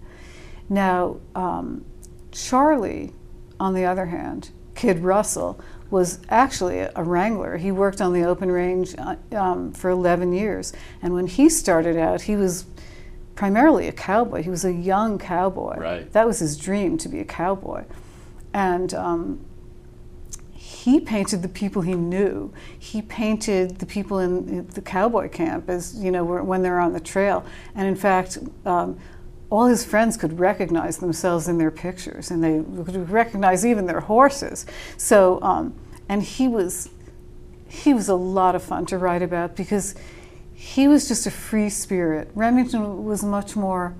Now, 0.69 1.17
um, 1.35 1.85
Charlie, 2.31 3.13
on 3.59 3.73
the 3.73 3.85
other 3.85 4.05
hand, 4.05 4.51
Kid 4.75 4.99
Russell, 4.99 5.59
was 5.89 6.19
actually 6.29 6.79
a, 6.79 7.03
wrangler. 7.03 7.57
He 7.57 7.71
worked 7.71 7.99
on 7.99 8.13
the 8.13 8.23
open 8.23 8.49
range 8.49 8.95
uh, 8.97 9.15
um, 9.35 9.73
for 9.73 9.89
11 9.89 10.31
years. 10.31 10.71
And 11.01 11.13
when 11.13 11.27
he 11.27 11.49
started 11.49 11.97
out, 11.97 12.21
he 12.21 12.37
was 12.37 12.65
primarily 13.35 13.89
a 13.89 13.91
cowboy. 13.91 14.41
He 14.41 14.49
was 14.49 14.63
a 14.63 14.71
young 14.71 15.19
cowboy. 15.19 15.77
Right. 15.77 16.13
That 16.13 16.25
was 16.25 16.39
his 16.39 16.57
dream 16.57 16.97
to 16.99 17.09
be 17.09 17.19
a 17.19 17.25
cowboy. 17.25 17.83
And 18.53 18.93
um, 18.93 19.45
he 20.83 20.99
painted 20.99 21.43
the 21.43 21.47
people 21.47 21.83
he 21.83 21.93
knew. 21.93 22.51
He 22.79 23.03
painted 23.03 23.77
the 23.77 23.85
people 23.85 24.17
in 24.17 24.65
the 24.69 24.81
cowboy 24.81 25.29
camp 25.29 25.69
as 25.69 25.95
you 25.95 26.09
know 26.11 26.23
when 26.23 26.63
they're 26.63 26.79
on 26.79 26.93
the 26.93 26.99
trail. 26.99 27.45
And 27.75 27.87
in 27.87 27.95
fact, 27.95 28.39
um, 28.65 28.97
all 29.51 29.67
his 29.67 29.85
friends 29.85 30.17
could 30.17 30.39
recognize 30.39 30.97
themselves 30.97 31.47
in 31.47 31.59
their 31.59 31.69
pictures, 31.69 32.31
and 32.31 32.43
they 32.43 32.63
could 32.83 33.11
recognize 33.11 33.63
even 33.63 33.85
their 33.85 33.99
horses. 33.99 34.65
So, 34.97 35.39
um, 35.43 35.75
and 36.09 36.23
he 36.23 36.47
was 36.47 36.89
he 37.67 37.93
was 37.93 38.09
a 38.09 38.15
lot 38.15 38.55
of 38.55 38.63
fun 38.63 38.87
to 38.87 38.97
write 38.97 39.21
about 39.21 39.55
because 39.55 39.93
he 40.55 40.87
was 40.87 41.07
just 41.07 41.27
a 41.27 41.31
free 41.31 41.69
spirit. 41.69 42.31
Remington 42.33 43.05
was 43.05 43.23
much 43.23 43.55
more 43.55 43.93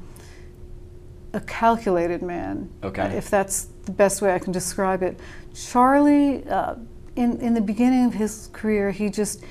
a 1.33 1.39
calculated 1.41 2.21
man, 2.21 2.69
Okay. 2.83 3.15
if 3.17 3.29
that's 3.29 3.67
the 3.85 3.91
best 3.91 4.21
way 4.21 4.33
I 4.33 4.39
can 4.39 4.51
describe 4.51 5.01
it. 5.03 5.19
Charlie, 5.53 6.45
uh, 6.47 6.75
in, 7.15 7.39
in 7.39 7.53
the 7.53 7.61
beginning 7.61 8.05
of 8.05 8.13
his 8.13 8.49
career, 8.53 8.91
he 8.91 9.09
just 9.09 9.43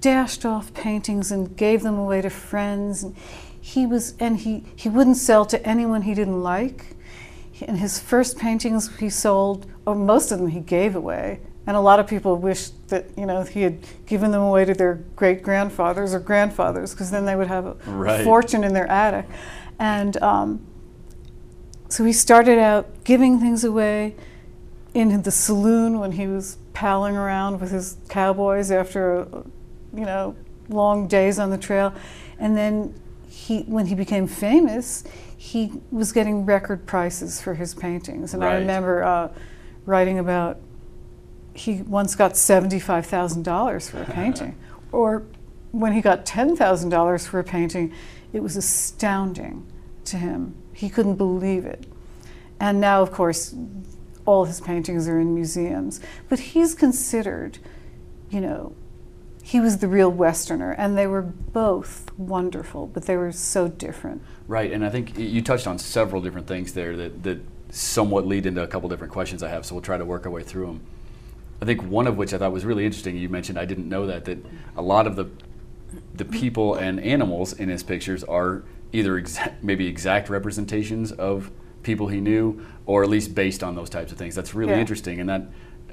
dashed 0.00 0.44
off 0.44 0.72
paintings 0.74 1.30
and 1.32 1.56
gave 1.56 1.82
them 1.82 1.96
away 1.98 2.20
to 2.22 2.30
friends. 2.30 3.02
And 3.02 3.16
he 3.60 3.86
was, 3.86 4.14
and 4.20 4.36
he, 4.38 4.64
he 4.76 4.88
wouldn't 4.88 5.16
sell 5.16 5.44
to 5.46 5.66
anyone 5.66 6.02
he 6.02 6.14
didn't 6.14 6.42
like. 6.42 6.96
And 7.66 7.78
his 7.78 7.98
first 8.00 8.36
paintings 8.38 8.96
he 8.98 9.08
sold, 9.08 9.66
or 9.86 9.94
most 9.94 10.32
of 10.32 10.38
them 10.38 10.48
he 10.48 10.60
gave 10.60 10.96
away. 10.96 11.40
And 11.66 11.76
a 11.76 11.80
lot 11.80 11.98
of 11.98 12.06
people 12.06 12.36
wish 12.36 12.68
that 12.88 13.06
you 13.16 13.24
know 13.24 13.42
he 13.42 13.62
had 13.62 13.78
given 14.06 14.32
them 14.32 14.42
away 14.42 14.66
to 14.66 14.74
their 14.74 14.96
great 15.16 15.42
grandfathers 15.42 16.12
or 16.12 16.20
grandfathers, 16.20 16.92
because 16.92 17.10
then 17.10 17.24
they 17.24 17.36
would 17.36 17.46
have 17.46 17.64
a 17.66 17.76
Right. 17.86 18.22
fortune 18.24 18.64
in 18.64 18.74
their 18.74 18.86
attic. 18.90 19.24
And 19.78 20.20
um, 20.22 20.66
so 21.94 22.02
he 22.04 22.12
started 22.12 22.58
out 22.58 23.04
giving 23.04 23.38
things 23.38 23.62
away 23.62 24.16
in 24.94 25.22
the 25.22 25.30
saloon 25.30 26.00
when 26.00 26.10
he 26.10 26.26
was 26.26 26.58
palling 26.72 27.14
around 27.14 27.60
with 27.60 27.70
his 27.70 27.98
cowboys 28.08 28.72
after, 28.72 29.28
you 29.94 30.04
know, 30.04 30.34
long 30.68 31.06
days 31.06 31.38
on 31.38 31.50
the 31.50 31.56
trail. 31.56 31.94
And 32.40 32.56
then 32.56 33.00
he, 33.28 33.60
when 33.60 33.86
he 33.86 33.94
became 33.94 34.26
famous, 34.26 35.04
he 35.36 35.70
was 35.92 36.10
getting 36.10 36.44
record 36.44 36.84
prices 36.84 37.40
for 37.40 37.54
his 37.54 37.74
paintings. 37.74 38.34
And 38.34 38.42
I 38.42 38.54
remember 38.54 39.04
uh, 39.04 39.28
writing 39.86 40.18
about 40.18 40.58
he 41.54 41.82
once 41.82 42.16
got 42.16 42.32
$75,000 42.32 43.88
for 43.88 44.02
a 44.02 44.04
painting. 44.12 44.56
or 44.90 45.22
when 45.70 45.92
he 45.92 46.00
got 46.00 46.26
$10,000 46.26 47.28
for 47.28 47.38
a 47.38 47.44
painting, 47.44 47.92
it 48.32 48.42
was 48.42 48.56
astounding 48.56 49.64
to 50.06 50.16
him. 50.16 50.56
He 50.74 50.88
couldn't 50.90 51.16
believe 51.16 51.64
it. 51.64 51.86
And 52.60 52.80
now, 52.80 53.02
of 53.02 53.12
course, 53.12 53.54
all 54.26 54.44
his 54.44 54.60
paintings 54.60 55.08
are 55.08 55.20
in 55.20 55.34
museums. 55.34 56.00
But 56.28 56.38
he's 56.38 56.74
considered, 56.74 57.58
you 58.30 58.40
know, 58.40 58.74
he 59.42 59.60
was 59.60 59.78
the 59.78 59.88
real 59.88 60.10
Westerner, 60.10 60.72
and 60.72 60.96
they 60.96 61.06
were 61.06 61.20
both 61.20 62.10
wonderful, 62.16 62.86
but 62.86 63.04
they 63.04 63.16
were 63.16 63.30
so 63.30 63.68
different. 63.68 64.22
Right, 64.48 64.72
and 64.72 64.84
I 64.84 64.88
think 64.88 65.18
you 65.18 65.42
touched 65.42 65.66
on 65.66 65.78
several 65.78 66.22
different 66.22 66.46
things 66.46 66.72
there 66.72 66.96
that, 66.96 67.22
that 67.24 67.40
somewhat 67.68 68.26
lead 68.26 68.46
into 68.46 68.62
a 68.62 68.66
couple 68.66 68.88
different 68.88 69.12
questions 69.12 69.42
I 69.42 69.50
have, 69.50 69.66
so 69.66 69.74
we'll 69.74 69.82
try 69.82 69.98
to 69.98 70.04
work 70.04 70.24
our 70.24 70.32
way 70.32 70.42
through 70.42 70.66
them. 70.66 70.80
I 71.60 71.66
think 71.66 71.82
one 71.82 72.06
of 72.06 72.16
which 72.16 72.32
I 72.32 72.38
thought 72.38 72.52
was 72.52 72.64
really 72.64 72.86
interesting. 72.86 73.16
You 73.16 73.28
mentioned 73.28 73.58
I 73.58 73.64
didn't 73.64 73.88
know 73.88 74.06
that 74.06 74.24
that 74.24 74.38
a 74.76 74.82
lot 74.82 75.06
of 75.06 75.16
the 75.16 75.26
the 76.14 76.24
people 76.24 76.74
and 76.74 76.98
animals 77.00 77.52
in 77.52 77.68
his 77.68 77.82
pictures 77.82 78.24
are 78.24 78.64
either 78.94 79.18
exact, 79.18 79.62
maybe 79.62 79.86
exact 79.86 80.30
representations 80.30 81.12
of 81.12 81.50
people 81.82 82.08
he 82.08 82.20
knew, 82.20 82.64
or 82.86 83.02
at 83.02 83.10
least 83.10 83.34
based 83.34 83.62
on 83.62 83.74
those 83.74 83.90
types 83.90 84.10
of 84.12 84.16
things. 84.16 84.34
That's 84.34 84.54
really 84.54 84.72
Yeah. 84.72 84.80
interesting, 84.80 85.20
and 85.20 85.28
that 85.28 85.50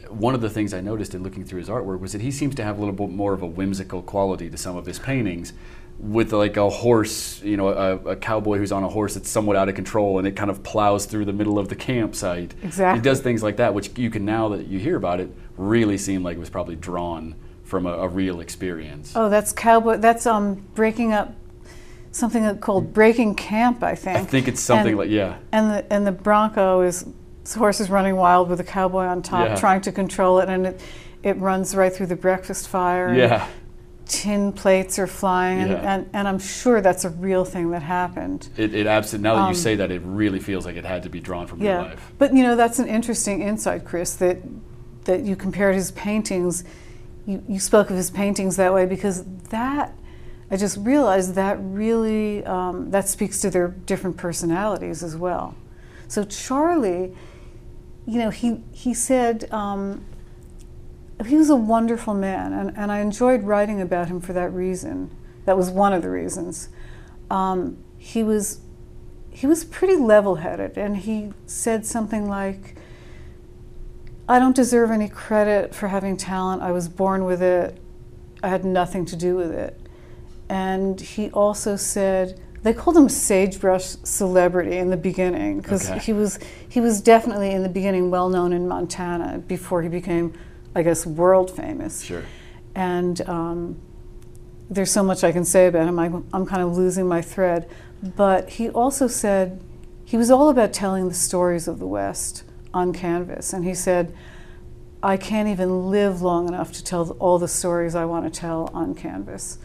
one 0.10 0.34
of 0.36 0.42
the 0.42 0.50
things 0.50 0.74
I 0.74 0.82
noticed 0.82 1.14
in 1.16 1.24
looking 1.24 1.44
through 1.44 1.60
his 1.60 1.70
artwork 1.70 2.00
was 2.00 2.12
that 2.14 2.22
he 2.22 2.32
seems 2.32 2.56
to 2.56 2.64
have 2.64 2.78
a 2.78 2.80
little 2.80 2.94
bit 2.96 3.10
more 3.10 3.34
of 3.34 3.42
a 3.42 3.46
whimsical 3.48 4.02
quality 4.02 4.50
to 4.50 4.58
some 4.58 4.78
of 4.78 4.86
his 4.86 5.00
paintings. 5.00 5.54
With 6.00 6.34
like 6.34 6.58
a 6.58 6.68
horse, 6.68 7.44
you 7.44 7.58
know, 7.58 7.68
a, 7.68 7.96
a 8.12 8.16
cowboy 8.16 8.58
who's 8.58 8.72
on 8.72 8.84
a 8.84 8.88
horse 8.88 9.14
that's 9.14 9.30
somewhat 9.30 9.56
out 9.56 9.70
of 9.70 9.76
control, 9.76 10.18
and 10.18 10.28
it 10.28 10.36
kind 10.36 10.50
of 10.50 10.64
plows 10.64 11.06
through 11.06 11.26
the 11.26 11.34
middle 11.34 11.60
of 11.60 11.70
the 11.70 11.76
campsite. 11.76 12.56
Exactly. 12.64 13.00
He 13.00 13.04
does 13.04 13.20
things 13.20 13.44
like 13.44 13.58
that, 13.58 13.74
which 13.76 13.96
you 14.00 14.10
can 14.10 14.26
now 14.26 14.50
that 14.50 14.66
you 14.66 14.80
hear 14.80 14.96
about 14.96 15.20
it, 15.20 15.30
really 15.58 15.98
seem 16.00 16.24
like 16.24 16.38
it 16.38 16.40
was 16.40 16.50
probably 16.50 16.76
drawn 16.76 17.36
from 17.64 17.86
a, 17.86 17.92
a 17.92 18.08
real 18.08 18.40
experience. 18.40 19.14
Oh, 19.16 19.30
that's 19.30 19.52
cowboy. 19.54 19.98
That's 19.98 20.26
um 20.26 20.66
breaking 20.74 21.14
up 21.14 21.36
something 22.12 22.58
called 22.58 22.94
breaking 22.94 23.36
camp, 23.36 23.84
I 23.84 23.96
think. 23.96 24.18
I 24.18 24.24
think 24.24 24.48
it's 24.48 24.62
something 24.62 24.90
And- 24.90 24.98
like 24.98 25.10
yeah, 25.10 25.36
And 25.52 25.72
the 25.72 25.94
and 25.94 26.06
the 26.06 26.12
Bronco 26.12 26.82
is 26.82 27.06
this 27.44 27.56
horse 27.56 27.80
is 27.80 27.90
running 27.90 28.16
wild 28.16 28.50
with 28.50 28.60
a 28.60 28.64
cowboy 28.64 29.06
on 29.06 29.22
top, 29.22 29.48
Yeah. 29.48 29.56
trying 29.56 29.82
to 29.82 29.92
control 29.92 30.40
it, 30.40 30.50
and 30.50 30.68
it 30.68 30.82
it 31.24 31.40
runs 31.40 31.76
right 31.76 31.94
through 31.94 32.08
the 32.08 32.16
breakfast 32.16 32.68
fire. 32.68 33.14
yeah, 33.14 33.46
tin 34.08 34.52
plates 34.52 34.98
are 35.00 35.08
flying, 35.08 35.60
and, 35.62 35.70
Yeah. 35.72 35.94
and, 35.94 36.10
and 36.14 36.28
I'm 36.28 36.40
sure 36.40 36.82
that's 36.82 37.06
a 37.06 37.10
real 37.10 37.46
thing 37.46 37.70
that 37.72 37.84
happened. 37.84 38.50
it, 38.58 38.74
it 38.74 38.88
absolutely. 38.88 39.24
Now 39.30 39.36
that 39.36 39.42
Um, 39.44 39.50
you 39.50 39.56
say 39.56 39.76
that, 39.76 39.90
it 39.92 40.02
really 40.04 40.40
feels 40.40 40.66
like 40.66 40.76
it 40.76 40.84
had 40.86 41.04
to 41.04 41.10
be 41.10 41.20
drawn 41.20 41.48
from 41.48 41.60
real 41.60 41.68
Yeah, 41.70 41.82
life. 41.82 42.12
but 42.18 42.34
you 42.36 42.44
know 42.44 42.56
that's 42.56 42.80
an 42.80 42.88
interesting 42.88 43.42
insight, 43.42 43.86
Chris. 43.86 44.16
That 44.16 44.38
that 45.06 45.22
you 45.24 45.36
compared 45.36 45.76
his 45.76 45.92
paintings. 45.92 46.64
You, 47.26 47.42
you 47.48 47.60
spoke 47.60 47.90
of 47.92 47.96
his 47.96 48.10
paintings 48.12 48.56
that 48.58 48.74
way 48.74 48.86
because 48.86 49.24
that 49.50 49.94
I 50.52 50.58
just 50.58 50.78
realized 50.78 51.36
that 51.36 51.58
really 51.62 52.44
um, 52.44 52.92
that 52.92 53.08
speaks 53.08 53.40
to 53.42 53.50
their 53.50 53.70
different 53.70 54.18
personalities 54.18 55.02
as 55.02 55.16
well. 55.16 55.56
So 56.10 56.26
Charlie, 56.26 57.16
you 58.06 58.20
know, 58.20 58.30
he 58.30 58.62
he 58.74 58.94
said 58.94 59.52
um, 59.54 60.04
he 61.26 61.38
was 61.38 61.50
a 61.50 61.56
wonderful 61.56 62.14
man, 62.14 62.52
and, 62.52 62.78
and 62.78 62.92
I 62.92 63.00
enjoyed 63.00 63.44
writing 63.44 63.80
about 63.80 64.10
him 64.10 64.20
for 64.20 64.34
that 64.34 64.52
reason. 64.52 65.10
That 65.46 65.56
was 65.56 65.70
one 65.70 65.94
of 65.94 66.02
the 66.02 66.10
reasons. 66.10 66.68
Um, 67.30 67.78
he 67.98 68.22
was 68.22 68.60
he 69.30 69.48
was 69.48 69.64
pretty 69.64 69.96
level-headed, 69.96 70.78
and 70.78 70.98
he 70.98 71.32
said 71.46 71.86
something 71.86 72.28
like, 72.28 72.76
"I 74.28 74.38
don't 74.38 74.56
deserve 74.56 74.92
any 74.92 75.08
credit 75.08 75.74
for 75.74 75.88
having 75.88 76.18
talent. 76.18 76.62
I 76.62 76.74
was 76.74 76.90
born 76.90 77.24
with 77.24 77.42
it. 77.42 77.80
I 78.44 78.50
had 78.50 78.66
nothing 78.66 79.06
to 79.06 79.16
do 79.16 79.38
with 79.38 79.52
it." 79.52 79.81
And 80.52 81.00
he 81.00 81.30
also 81.32 81.78
said 81.78 82.38
they 82.62 82.74
called 82.74 82.98
him 82.98 83.08
sagebrush 83.08 83.96
celebrity 84.04 84.78
in 84.78 84.90
the 84.90 84.98
beginning 84.98 85.62
because 85.62 85.90
Okay. 85.90 86.00
he 86.00 86.12
was 86.14 86.40
he 86.68 86.82
was 86.82 87.00
definitely 87.00 87.52
in 87.52 87.64
the 87.64 87.70
beginning 87.70 88.12
well 88.12 88.28
known 88.28 88.52
in 88.52 88.68
Montana 88.68 89.40
before 89.48 89.82
he 89.82 89.88
became, 89.88 90.34
I 90.76 90.84
guess, 90.84 91.06
world 91.06 91.50
famous. 91.56 92.02
Sure. 92.04 92.24
And 92.76 93.22
um, 93.30 93.78
there's 94.70 94.92
so 94.92 95.04
much 95.04 95.24
I 95.24 95.32
can 95.32 95.46
say 95.46 95.68
about 95.68 95.88
him. 95.88 95.98
I, 95.98 96.08
I'm 96.34 96.46
kind 96.46 96.62
of 96.62 96.76
losing 96.76 97.08
my 97.08 97.22
thread. 97.22 97.70
But 98.04 98.50
he 98.50 98.70
also 98.70 99.08
said 99.08 99.62
he 100.04 100.18
was 100.18 100.30
all 100.30 100.50
about 100.50 100.74
telling 100.74 101.08
the 101.08 101.14
stories 101.16 101.68
of 101.70 101.80
the 101.80 101.88
West 101.88 102.44
on 102.74 102.92
canvas. 102.92 103.54
And 103.54 103.64
he 103.64 103.74
said, 103.74 104.14
I 105.02 105.16
can't 105.16 105.48
even 105.48 105.90
live 105.90 106.22
long 106.22 106.50
enough 106.50 106.74
to 106.74 106.84
tell 106.84 107.12
all 107.20 107.40
the 107.40 107.48
stories 107.48 107.96
I 107.96 108.04
want 108.04 108.32
to 108.32 108.40
tell 108.40 108.70
on 108.74 108.96
canvas. 108.96 109.58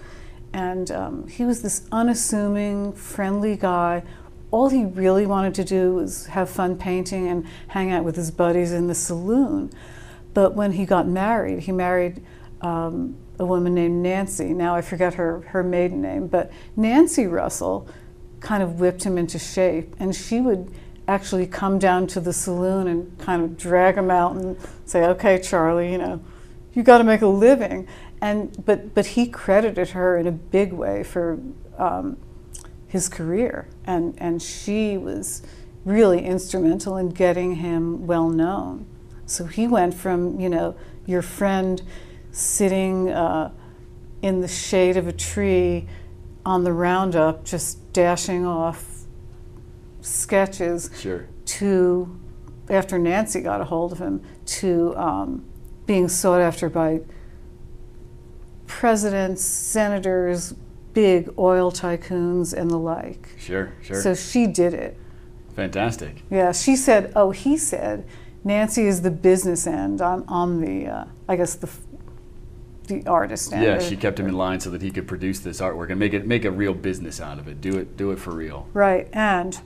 And 0.56 0.90
um, 0.90 1.28
he 1.28 1.44
was 1.44 1.60
this 1.60 1.86
unassuming, 1.92 2.94
friendly 2.94 3.56
guy. 3.56 4.02
All 4.50 4.70
he 4.70 4.86
really 4.86 5.26
wanted 5.26 5.54
to 5.56 5.64
do 5.64 5.92
was 5.96 6.24
have 6.28 6.48
fun 6.48 6.78
painting 6.78 7.28
and 7.28 7.46
hang 7.68 7.92
out 7.92 8.04
with 8.04 8.16
his 8.16 8.30
buddies 8.30 8.72
in 8.72 8.86
the 8.86 8.94
saloon. 8.94 9.70
But 10.32 10.54
when 10.54 10.72
he 10.72 10.86
got 10.86 11.06
married, 11.06 11.58
he 11.58 11.72
married 11.72 12.22
um, 12.62 13.18
a 13.38 13.44
woman 13.44 13.74
named 13.74 14.02
Nancy. 14.02 14.54
Now 14.54 14.74
I 14.74 14.80
forget 14.80 15.12
her, 15.14 15.42
her 15.48 15.62
maiden 15.62 16.00
name, 16.00 16.26
but 16.26 16.50
Nancy 16.74 17.26
Russell 17.26 17.86
kind 18.40 18.62
of 18.62 18.80
whipped 18.80 19.04
him 19.04 19.18
into 19.18 19.38
shape. 19.38 19.94
And 19.98 20.16
she 20.16 20.40
would 20.40 20.72
actually 21.06 21.46
come 21.46 21.78
down 21.78 22.06
to 22.06 22.20
the 22.20 22.32
saloon 22.32 22.86
and 22.88 23.18
kind 23.18 23.42
of 23.42 23.58
drag 23.58 23.98
him 23.98 24.10
out 24.10 24.34
and 24.36 24.56
say, 24.86 25.04
okay, 25.04 25.38
Charlie, 25.38 25.92
you 25.92 25.98
know, 25.98 26.22
you 26.72 26.82
got 26.82 26.98
to 26.98 27.04
make 27.04 27.20
a 27.20 27.26
living. 27.26 27.86
And, 28.20 28.64
but, 28.64 28.94
but 28.94 29.06
he 29.06 29.26
credited 29.28 29.90
her 29.90 30.16
in 30.16 30.26
a 30.26 30.32
big 30.32 30.72
way 30.72 31.02
for 31.02 31.38
um, 31.78 32.16
his 32.88 33.08
career. 33.08 33.68
And, 33.84 34.14
and 34.18 34.40
she 34.40 34.96
was 34.96 35.42
really 35.84 36.24
instrumental 36.24 36.96
in 36.96 37.10
getting 37.10 37.56
him 37.56 38.06
well 38.06 38.28
known. 38.28 38.86
So 39.26 39.44
he 39.46 39.66
went 39.66 39.94
from, 39.94 40.40
you 40.40 40.48
know, 40.48 40.76
your 41.04 41.22
friend 41.22 41.82
sitting 42.32 43.10
uh, 43.10 43.52
in 44.22 44.40
the 44.40 44.48
shade 44.48 44.96
of 44.96 45.06
a 45.06 45.12
tree 45.12 45.86
on 46.44 46.64
the 46.64 46.72
roundup, 46.72 47.44
just 47.44 47.92
dashing 47.92 48.46
off 48.46 49.04
sketches 50.00 50.90
Sure. 50.98 51.26
to, 51.44 52.18
after 52.70 52.98
Nancy 52.98 53.40
got 53.40 53.60
a 53.60 53.64
hold 53.64 53.92
of 53.92 53.98
him, 53.98 54.22
to 54.46 54.96
um, 54.96 55.44
being 55.86 56.08
sought 56.08 56.40
after 56.40 56.68
by 56.68 57.00
presidents, 58.76 59.42
senators, 59.42 60.54
big 60.92 61.30
oil 61.38 61.72
tycoons, 61.72 62.52
and 62.52 62.70
the 62.70 62.76
like. 62.76 63.30
Sure. 63.38 63.72
Sure. 63.80 64.02
So 64.02 64.14
she 64.14 64.46
did 64.46 64.74
it. 64.74 64.98
Fantastic. 65.54 66.22
Yeah, 66.30 66.52
she 66.52 66.76
said, 66.76 67.10
oh, 67.16 67.30
he 67.30 67.56
said, 67.56 68.06
Nancy 68.44 68.86
is 68.86 69.00
the 69.00 69.10
business 69.10 69.66
end. 69.66 70.02
I'm, 70.02 70.24
I'm 70.28 70.60
the, 70.60 70.90
uh, 70.90 71.04
I 71.26 71.36
guess, 71.36 71.54
the, 71.54 71.70
the 72.88 73.06
artist 73.06 73.54
end. 73.54 73.64
Yeah, 73.64 73.78
she 73.78 73.96
kept 73.96 74.20
him 74.20 74.26
in 74.26 74.36
line 74.36 74.60
so 74.60 74.68
that 74.68 74.82
he 74.82 74.90
could 74.90 75.08
produce 75.08 75.40
this 75.40 75.62
artwork 75.62 75.88
and 75.88 75.98
make 75.98 76.12
it 76.12 76.26
make 76.26 76.44
a 76.44 76.50
real 76.50 76.74
business 76.74 77.18
out 77.18 77.38
of 77.38 77.48
it. 77.48 77.62
Do 77.62 77.78
it 77.78 77.96
do 77.96 78.10
it 78.10 78.18
for 78.18 78.32
real. 78.32 78.68
Right, 78.74 79.08
and 79.12 79.58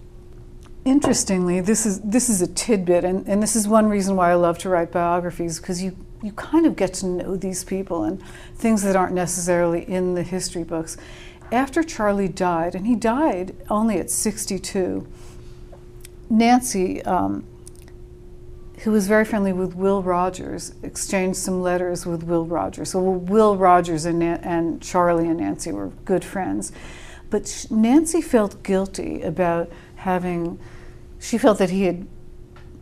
interestingly, 0.84 1.60
this 1.60 1.84
is 1.84 2.00
this 2.00 2.30
is 2.30 2.40
a 2.40 2.46
tidbit, 2.46 3.04
and, 3.04 3.28
and 3.28 3.42
this 3.42 3.56
is 3.56 3.68
one 3.68 3.88
reason 3.88 4.16
why 4.16 4.30
I 4.30 4.34
love 4.34 4.56
to 4.58 4.68
write 4.70 4.92
biographies 4.92 5.58
because 5.58 5.82
you 5.82 5.96
you 6.22 6.32
kind 6.32 6.66
of 6.66 6.76
get 6.76 6.94
to 6.94 7.06
know 7.06 7.36
these 7.36 7.64
people 7.64 8.04
and 8.04 8.22
things 8.54 8.82
that 8.82 8.96
aren't 8.96 9.14
necessarily 9.14 9.88
in 9.88 10.14
the 10.14 10.22
history 10.22 10.64
books. 10.64 10.96
After 11.50 11.82
Charlie 11.82 12.28
died, 12.28 12.74
and 12.74 12.86
he 12.86 12.94
died 12.94 13.56
only 13.68 13.98
at 13.98 14.10
62, 14.10 15.06
Nancy, 16.28 17.02
um, 17.02 17.44
who 18.80 18.92
was 18.92 19.08
very 19.08 19.24
friendly 19.24 19.52
with 19.52 19.74
Will 19.74 20.02
Rogers, 20.02 20.74
exchanged 20.82 21.38
some 21.38 21.60
letters 21.60 22.06
with 22.06 22.22
Will 22.22 22.46
Rogers. 22.46 22.90
So 22.90 23.00
Will 23.00 23.56
Rogers 23.56 24.04
and, 24.04 24.20
Nan- 24.20 24.40
and 24.42 24.80
Charlie 24.80 25.28
and 25.28 25.40
Nancy 25.40 25.72
were 25.72 25.88
good 26.04 26.24
friends. 26.24 26.70
But 27.30 27.48
sh- 27.48 27.70
Nancy 27.70 28.20
felt 28.20 28.62
guilty 28.62 29.22
about 29.22 29.70
having, 29.96 30.58
she 31.18 31.36
felt 31.36 31.58
that 31.58 31.70
he 31.70 31.84
had 31.84 32.06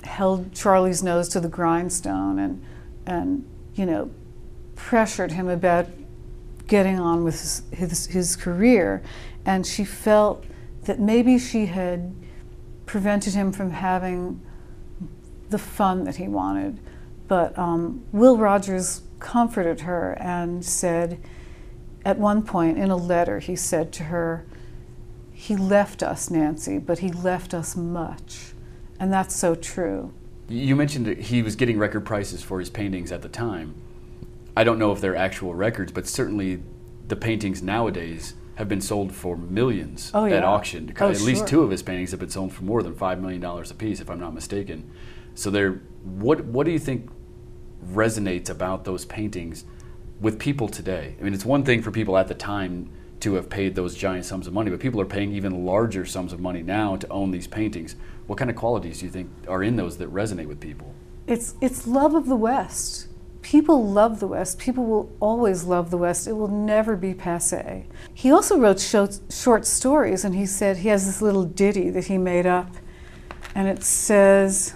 held 0.04 0.52
Charlie's 0.52 1.02
nose 1.02 1.28
to 1.30 1.40
the 1.40 1.48
grindstone 1.48 2.38
and, 2.38 2.62
and 3.08 3.44
you 3.74 3.86
know, 3.86 4.10
pressured 4.76 5.32
him 5.32 5.48
about 5.48 5.86
getting 6.66 7.00
on 7.00 7.24
with 7.24 7.40
his, 7.40 7.62
his, 7.72 8.06
his 8.06 8.36
career. 8.36 9.02
And 9.46 9.66
she 9.66 9.84
felt 9.84 10.44
that 10.84 11.00
maybe 11.00 11.38
she 11.38 11.66
had 11.66 12.14
prevented 12.86 13.34
him 13.34 13.52
from 13.52 13.70
having 13.70 14.40
the 15.48 15.58
fun 15.58 16.04
that 16.04 16.16
he 16.16 16.28
wanted. 16.28 16.78
But 17.26 17.58
um, 17.58 18.04
Will 18.12 18.36
Rogers 18.36 19.02
comforted 19.20 19.80
her 19.80 20.12
and 20.20 20.64
said, 20.64 21.20
at 22.04 22.18
one 22.18 22.42
point 22.42 22.78
in 22.78 22.90
a 22.90 22.96
letter, 22.96 23.38
he 23.38 23.56
said 23.56 23.92
to 23.94 24.04
her, 24.04 24.46
He 25.32 25.56
left 25.56 26.02
us, 26.02 26.30
Nancy, 26.30 26.78
but 26.78 27.00
he 27.00 27.10
left 27.10 27.54
us 27.54 27.76
much. 27.76 28.52
And 29.00 29.12
that's 29.12 29.34
so 29.34 29.54
true. 29.54 30.12
You 30.48 30.76
mentioned 30.76 31.06
that 31.06 31.18
he 31.18 31.42
was 31.42 31.56
getting 31.56 31.78
record 31.78 32.04
prices 32.06 32.42
for 32.42 32.58
his 32.58 32.70
paintings 32.70 33.12
at 33.12 33.22
the 33.22 33.28
time. 33.28 33.74
I 34.56 34.64
don't 34.64 34.78
know 34.78 34.92
if 34.92 35.00
they're 35.00 35.16
actual 35.16 35.54
records, 35.54 35.92
but 35.92 36.06
certainly 36.06 36.62
the 37.06 37.16
paintings 37.16 37.62
nowadays 37.62 38.34
have 38.56 38.68
been 38.68 38.80
sold 38.80 39.12
for 39.14 39.36
millions 39.36 40.10
Oh, 40.14 40.26
at 40.26 40.42
auction. 40.44 40.92
Oh, 40.98 41.10
at 41.10 41.20
least 41.20 41.40
sure. 41.40 41.46
two 41.48 41.62
of 41.62 41.70
his 41.70 41.82
paintings 41.82 42.10
have 42.10 42.20
been 42.20 42.30
sold 42.30 42.52
for 42.52 42.64
more 42.64 42.82
than 42.82 42.94
five 42.94 43.20
million 43.20 43.40
dollars 43.40 43.70
a 43.70 43.74
piece, 43.74 44.00
if 44.00 44.10
I'm 44.10 44.18
not 44.18 44.34
mistaken. 44.34 44.90
So 45.34 45.50
they're 45.50 45.80
what 46.02 46.44
what 46.46 46.64
do 46.64 46.72
you 46.72 46.78
think 46.78 47.08
resonates 47.92 48.50
about 48.50 48.84
those 48.84 49.04
paintings 49.04 49.64
with 50.20 50.38
people 50.40 50.68
today? 50.68 51.14
I 51.20 51.22
mean, 51.22 51.34
it's 51.34 51.44
one 51.44 51.62
thing 51.62 51.82
for 51.82 51.92
people 51.92 52.18
at 52.18 52.26
the 52.26 52.34
time 52.34 52.90
to 53.20 53.34
have 53.34 53.48
paid 53.48 53.74
those 53.74 53.94
giant 53.94 54.24
sums 54.24 54.46
of 54.46 54.52
money, 54.52 54.70
but 54.70 54.80
people 54.80 55.00
are 55.00 55.06
paying 55.06 55.32
even 55.32 55.64
larger 55.64 56.04
sums 56.04 56.32
of 56.32 56.40
money 56.40 56.62
now 56.62 56.96
to 56.96 57.08
own 57.08 57.30
these 57.30 57.46
paintings. 57.46 57.94
What 58.28 58.36
kind 58.36 58.50
of 58.50 58.56
qualities 58.56 59.00
do 59.00 59.06
you 59.06 59.10
think 59.10 59.30
are 59.48 59.62
in 59.62 59.76
those 59.76 59.96
that 59.96 60.12
resonate 60.12 60.46
with 60.46 60.60
people? 60.60 60.94
It's, 61.26 61.54
it's 61.62 61.86
love 61.86 62.14
of 62.14 62.26
the 62.26 62.36
West. 62.36 63.08
People 63.40 63.90
love 63.90 64.20
the 64.20 64.26
West. 64.26 64.58
People 64.58 64.84
will 64.84 65.10
always 65.18 65.64
love 65.64 65.90
the 65.90 65.96
West. 65.96 66.28
It 66.28 66.34
will 66.34 66.48
never 66.48 66.94
be 66.94 67.14
passe. 67.14 67.86
He 68.12 68.30
also 68.30 68.58
wrote 68.58 68.80
short, 68.80 69.18
short 69.30 69.64
stories, 69.64 70.26
and 70.26 70.34
he 70.34 70.44
said 70.44 70.76
he 70.78 70.90
has 70.90 71.06
this 71.06 71.22
little 71.22 71.44
ditty 71.44 71.88
that 71.88 72.04
he 72.04 72.18
made 72.18 72.44
up, 72.44 72.70
and 73.54 73.66
it 73.66 73.82
says, 73.82 74.74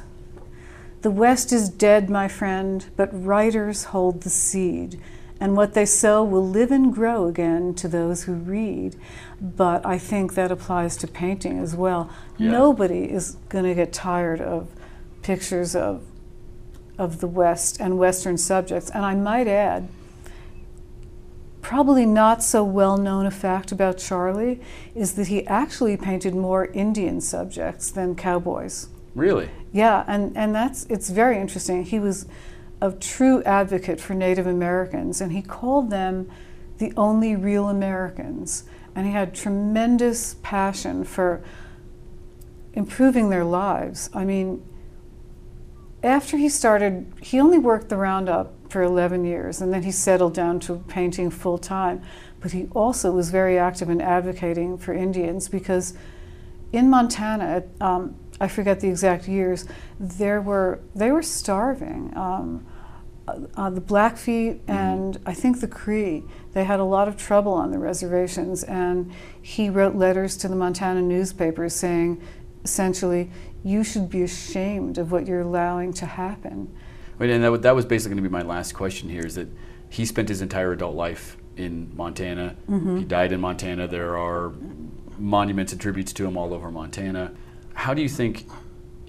The 1.02 1.10
West 1.10 1.52
is 1.52 1.68
dead, 1.68 2.08
my 2.08 2.28
friend, 2.28 2.86
but 2.96 3.10
writers 3.12 3.84
hold 3.84 4.22
the 4.22 4.30
seed, 4.30 4.98
and 5.42 5.56
what 5.56 5.74
they 5.74 5.84
sow 5.84 6.22
will 6.22 6.48
live 6.48 6.70
and 6.70 6.94
grow 6.94 7.26
again 7.26 7.74
to 7.74 7.88
those 7.88 8.22
who 8.22 8.34
read. 8.34 8.94
But 9.40 9.84
I 9.84 9.98
think 9.98 10.34
that 10.34 10.52
applies 10.52 10.96
to 10.98 11.08
painting 11.08 11.58
as 11.58 11.74
well. 11.74 12.08
Yeah. 12.38 12.52
Nobody 12.52 13.10
is 13.10 13.38
going 13.48 13.64
to 13.64 13.74
get 13.74 13.92
tired 13.92 14.40
of 14.40 14.68
pictures 15.22 15.74
of 15.74 16.04
of 16.96 17.18
the 17.18 17.26
West 17.26 17.80
and 17.80 17.98
Western 17.98 18.38
subjects. 18.38 18.88
And 18.90 19.04
I 19.04 19.16
might 19.16 19.48
add, 19.48 19.88
probably 21.60 22.06
not 22.06 22.44
so 22.44 22.62
well 22.62 22.96
known 22.96 23.26
a 23.26 23.30
fact 23.32 23.72
about 23.72 23.98
Charlie 23.98 24.60
is 24.94 25.14
that 25.14 25.26
he 25.26 25.44
actually 25.48 25.96
painted 25.96 26.36
more 26.36 26.66
Indian 26.66 27.20
subjects 27.20 27.90
than 27.90 28.14
cowboys. 28.14 28.90
Really? 29.16 29.50
Yeah, 29.72 30.04
and, 30.06 30.36
and 30.36 30.54
that's 30.54 30.84
it's 30.84 31.10
very 31.10 31.40
interesting. 31.40 31.82
He 31.82 31.98
was 31.98 32.26
a 32.82 32.90
true 32.90 33.42
advocate 33.44 34.00
for 34.00 34.12
Native 34.12 34.46
Americans, 34.46 35.20
and 35.20 35.32
he 35.32 35.40
called 35.40 35.88
them 35.90 36.28
the 36.78 36.92
only 36.96 37.36
real 37.36 37.68
Americans. 37.68 38.64
And 38.94 39.06
he 39.06 39.12
had 39.12 39.34
tremendous 39.34 40.34
passion 40.42 41.04
for 41.04 41.42
improving 42.74 43.30
their 43.30 43.44
lives. 43.44 44.10
I 44.12 44.24
mean, 44.24 44.66
after 46.02 46.36
he 46.36 46.48
started, 46.48 47.10
he 47.22 47.38
only 47.38 47.56
worked 47.56 47.88
the 47.88 47.96
Roundup 47.96 48.52
for 48.68 48.82
11 48.82 49.24
years, 49.24 49.60
and 49.60 49.72
then 49.72 49.84
he 49.84 49.92
settled 49.92 50.34
down 50.34 50.58
to 50.60 50.78
painting 50.88 51.30
full 51.30 51.58
time. 51.58 52.02
But 52.40 52.50
he 52.50 52.66
also 52.74 53.12
was 53.12 53.30
very 53.30 53.56
active 53.60 53.90
in 53.90 54.00
advocating 54.00 54.76
for 54.76 54.92
Indians 54.92 55.48
because 55.48 55.94
in 56.72 56.90
Montana, 56.90 57.62
um, 57.80 58.16
I 58.40 58.48
forget 58.48 58.80
the 58.80 58.88
exact 58.88 59.28
years, 59.28 59.66
there 60.00 60.40
were 60.40 60.80
they 60.96 61.12
were 61.12 61.22
starving. 61.22 62.12
Um, 62.16 62.66
uh, 63.56 63.70
the 63.70 63.80
Blackfeet 63.80 64.60
and 64.68 65.18
I 65.26 65.34
think 65.34 65.60
the 65.60 65.68
Cree, 65.68 66.24
they 66.52 66.64
had 66.64 66.80
a 66.80 66.84
lot 66.84 67.08
of 67.08 67.16
trouble 67.16 67.52
on 67.52 67.70
the 67.70 67.78
reservations, 67.78 68.64
and 68.64 69.12
he 69.40 69.70
wrote 69.70 69.94
letters 69.94 70.36
to 70.38 70.48
the 70.48 70.56
Montana 70.56 71.02
newspapers 71.02 71.74
saying, 71.74 72.22
essentially, 72.64 73.30
you 73.64 73.84
should 73.84 74.10
be 74.10 74.22
ashamed 74.22 74.98
of 74.98 75.12
what 75.12 75.26
you're 75.26 75.40
allowing 75.40 75.92
to 75.94 76.06
happen. 76.06 76.74
Wait, 77.18 77.30
and 77.30 77.44
that, 77.44 77.62
that 77.62 77.74
was 77.74 77.84
basically 77.84 78.14
going 78.14 78.24
to 78.24 78.28
be 78.28 78.32
my 78.32 78.42
last 78.42 78.72
question 78.72 79.08
here 79.08 79.24
is 79.24 79.34
that 79.36 79.48
he 79.90 80.04
spent 80.04 80.28
his 80.28 80.42
entire 80.42 80.72
adult 80.72 80.96
life 80.96 81.36
in 81.56 81.94
Montana. 81.94 82.56
He 82.98 83.04
died 83.04 83.32
in 83.32 83.40
Montana. 83.40 83.86
There 83.86 84.16
are 84.16 84.52
monuments 85.18 85.72
and 85.72 85.80
tributes 85.80 86.12
to 86.14 86.26
him 86.26 86.36
all 86.36 86.54
over 86.54 86.70
Montana. 86.70 87.32
How 87.74 87.94
do 87.94 88.02
you 88.02 88.08
think 88.08 88.46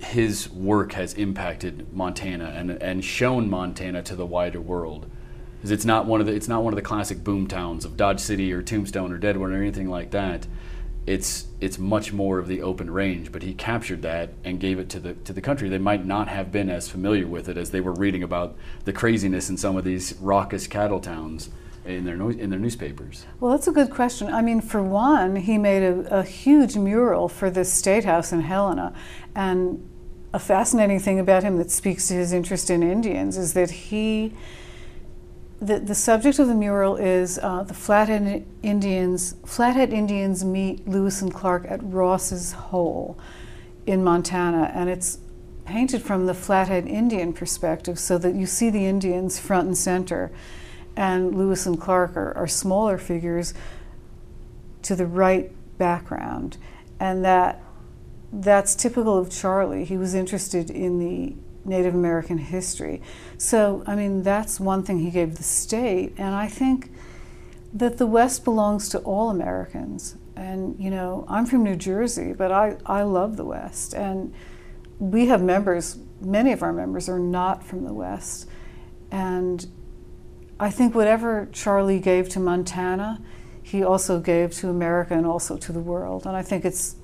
his 0.04 0.50
work 0.52 0.94
has 0.94 1.13
impacted 1.13 1.94
Montana 1.94 2.54
and, 2.56 2.72
and 2.72 3.04
shown 3.04 3.50
Montana 3.50 4.04
to 4.04 4.16
the 4.16 4.26
wider 4.26 4.62
world? 4.62 5.10
Because 5.58 5.72
it's 5.72 5.86
not 5.86 6.06
one 6.06 6.20
of 6.20 6.28
the 6.28 6.34
it's 6.34 6.48
not 6.48 6.63
one 6.63 6.74
of 6.74 6.76
the 6.76 6.82
classic 6.82 7.24
boom 7.24 7.48
towns 7.48 7.86
of 7.86 7.96
Dodge 7.96 8.20
City 8.20 8.52
or 8.52 8.62
Tombstone 8.62 9.12
or 9.13 9.18
Deadwood 9.18 9.52
or 9.52 9.56
anything 9.56 9.89
like 9.89 10.12
that. 10.12 10.46
it's 11.06 11.48
it's 11.60 11.78
much 11.78 12.13
more 12.13 12.39
of 12.39 12.48
the 12.48 12.62
open 12.62 12.89
range, 12.89 13.32
but 13.32 13.44
he 13.44 13.54
captured 13.54 14.02
that 14.04 14.30
and 14.44 14.60
gave 14.60 14.80
it 14.80 14.89
to 14.89 15.00
the 15.00 15.13
to 15.13 15.34
the 15.34 15.42
country. 15.42 15.70
They 15.70 15.78
might 15.78 16.06
not 16.06 16.28
have 16.30 16.52
been 16.52 16.70
as 16.70 16.88
familiar 16.89 17.28
with 17.28 17.50
it 17.50 17.58
as 17.58 17.72
they 17.72 17.82
were 17.82 17.94
reading 17.94 18.24
about 18.24 18.56
the 18.86 18.94
craziness 18.94 19.50
in 19.50 19.58
some 19.58 19.76
of 19.76 19.84
these 19.84 20.16
raucous 20.22 20.68
cattle 20.68 21.00
towns 21.00 21.50
in 21.86 22.06
their 22.06 22.16
in 22.32 22.50
their 22.50 22.60
newspapers. 22.60 23.26
Well, 23.39 23.52
that's 23.52 23.68
a 23.68 23.74
good 23.74 23.89
question. 23.89 24.34
I 24.34 24.42
mean, 24.42 24.62
for 24.62 24.82
one, 24.82 25.36
he 25.36 25.58
made 25.58 25.84
a, 25.84 26.20
a 26.20 26.24
huge 26.24 26.78
mural 26.78 27.28
for 27.28 27.50
the 27.50 27.66
State 27.66 28.06
House 28.06 28.32
in 28.32 28.42
Helena, 28.42 28.94
and 29.36 29.89
a 30.34 30.39
fascinating 30.39 31.00
thing 31.00 31.19
about 31.19 31.43
him 31.43 31.58
that 31.58 31.69
speaks 31.69 32.08
to 32.08 32.15
his 32.15 32.34
interest 32.34 32.69
in 32.69 32.82
Indians 32.82 33.38
is 33.38 33.54
that 33.54 33.69
he 33.69 34.34
the, 35.62 35.80
the 35.80 35.96
subject 35.96 36.39
of 36.39 36.48
the 36.48 36.56
mural 36.56 36.98
is 36.98 37.39
uh, 37.41 37.63
the 37.63 37.74
Flathead 37.74 38.46
Indians. 38.62 39.36
Flathead 39.46 39.93
Indians 39.93 40.43
meet 40.43 40.86
Lewis 40.86 41.22
and 41.22 41.34
Clark 41.34 41.65
at 41.69 41.80
Ross's 41.82 42.52
Hole 42.52 43.17
in 43.86 44.04
Montana, 44.04 44.72
and 44.76 44.89
it's 44.89 45.19
painted 45.63 46.02
from 46.02 46.26
the 46.26 46.34
Flathead 46.34 46.86
Indian 46.86 47.32
perspective, 47.32 47.98
so 47.98 48.17
that 48.17 48.36
you 48.36 48.46
see 48.46 48.69
the 48.69 48.86
Indians 48.86 49.39
front 49.39 49.67
and 49.67 49.78
center, 49.78 50.32
and 50.98 51.34
Lewis 51.34 51.65
and 51.65 51.80
Clark 51.80 52.17
are, 52.17 52.34
are 52.36 52.48
smaller 52.48 52.98
figures 52.98 53.54
to 54.82 54.98
the 54.98 55.06
right 55.06 55.50
background, 55.78 56.58
and 57.00 57.24
that 57.24 57.62
that's 58.34 58.74
typical 58.74 59.17
of 59.17 59.30
Charlie. 59.30 59.86
He 59.86 59.98
was 59.98 60.15
interested 60.15 60.72
in 60.72 60.98
the 60.98 61.36
Native 61.65 61.93
American 61.93 62.39
history. 62.39 63.02
So, 63.38 63.84
I 63.86 63.96
mean, 63.96 64.24
that's 64.24 64.60
one 64.60 64.84
thing 64.84 65.00
he 65.00 65.12
gave 65.12 65.36
the 65.36 65.43
state. 65.43 66.13
And 66.17 66.34
I 66.34 66.48
think 66.48 66.91
that 67.74 68.00
the 68.00 68.08
West 68.08 68.43
belongs 68.43 68.89
to 68.89 69.00
all 69.00 69.30
Americans. 69.30 70.15
And, 70.36 70.76
you 70.80 70.89
know, 70.89 71.26
I'm 71.30 71.46
from 71.46 71.63
New 71.63 71.76
Jersey, 71.76 72.34
but 72.34 72.52
I, 72.52 72.78
I 72.88 73.04
love 73.04 73.38
the 73.38 73.46
West. 73.46 73.93
And 73.93 74.34
we 74.98 75.28
have 75.28 75.41
members, 75.41 75.98
many 76.19 76.52
of 76.52 76.63
our 76.63 76.74
members 76.74 77.08
are 77.08 77.19
not 77.19 77.63
from 77.63 77.86
the 77.86 77.93
West. 77.93 78.50
And 79.12 79.65
I 80.60 80.72
think 80.72 80.96
whatever 80.96 81.48
Charlie 81.52 82.00
gave 82.00 82.30
to 82.30 82.39
Montana, 82.39 83.22
he 83.62 83.84
also 83.84 84.19
gave 84.19 84.54
to 84.56 84.69
America 84.69 85.13
and 85.13 85.26
also 85.26 85.56
to 85.58 85.72
the 85.72 85.80
world. 85.80 86.26
And 86.26 86.36
I 86.36 86.41
think 86.41 86.65
it's. 86.65 86.96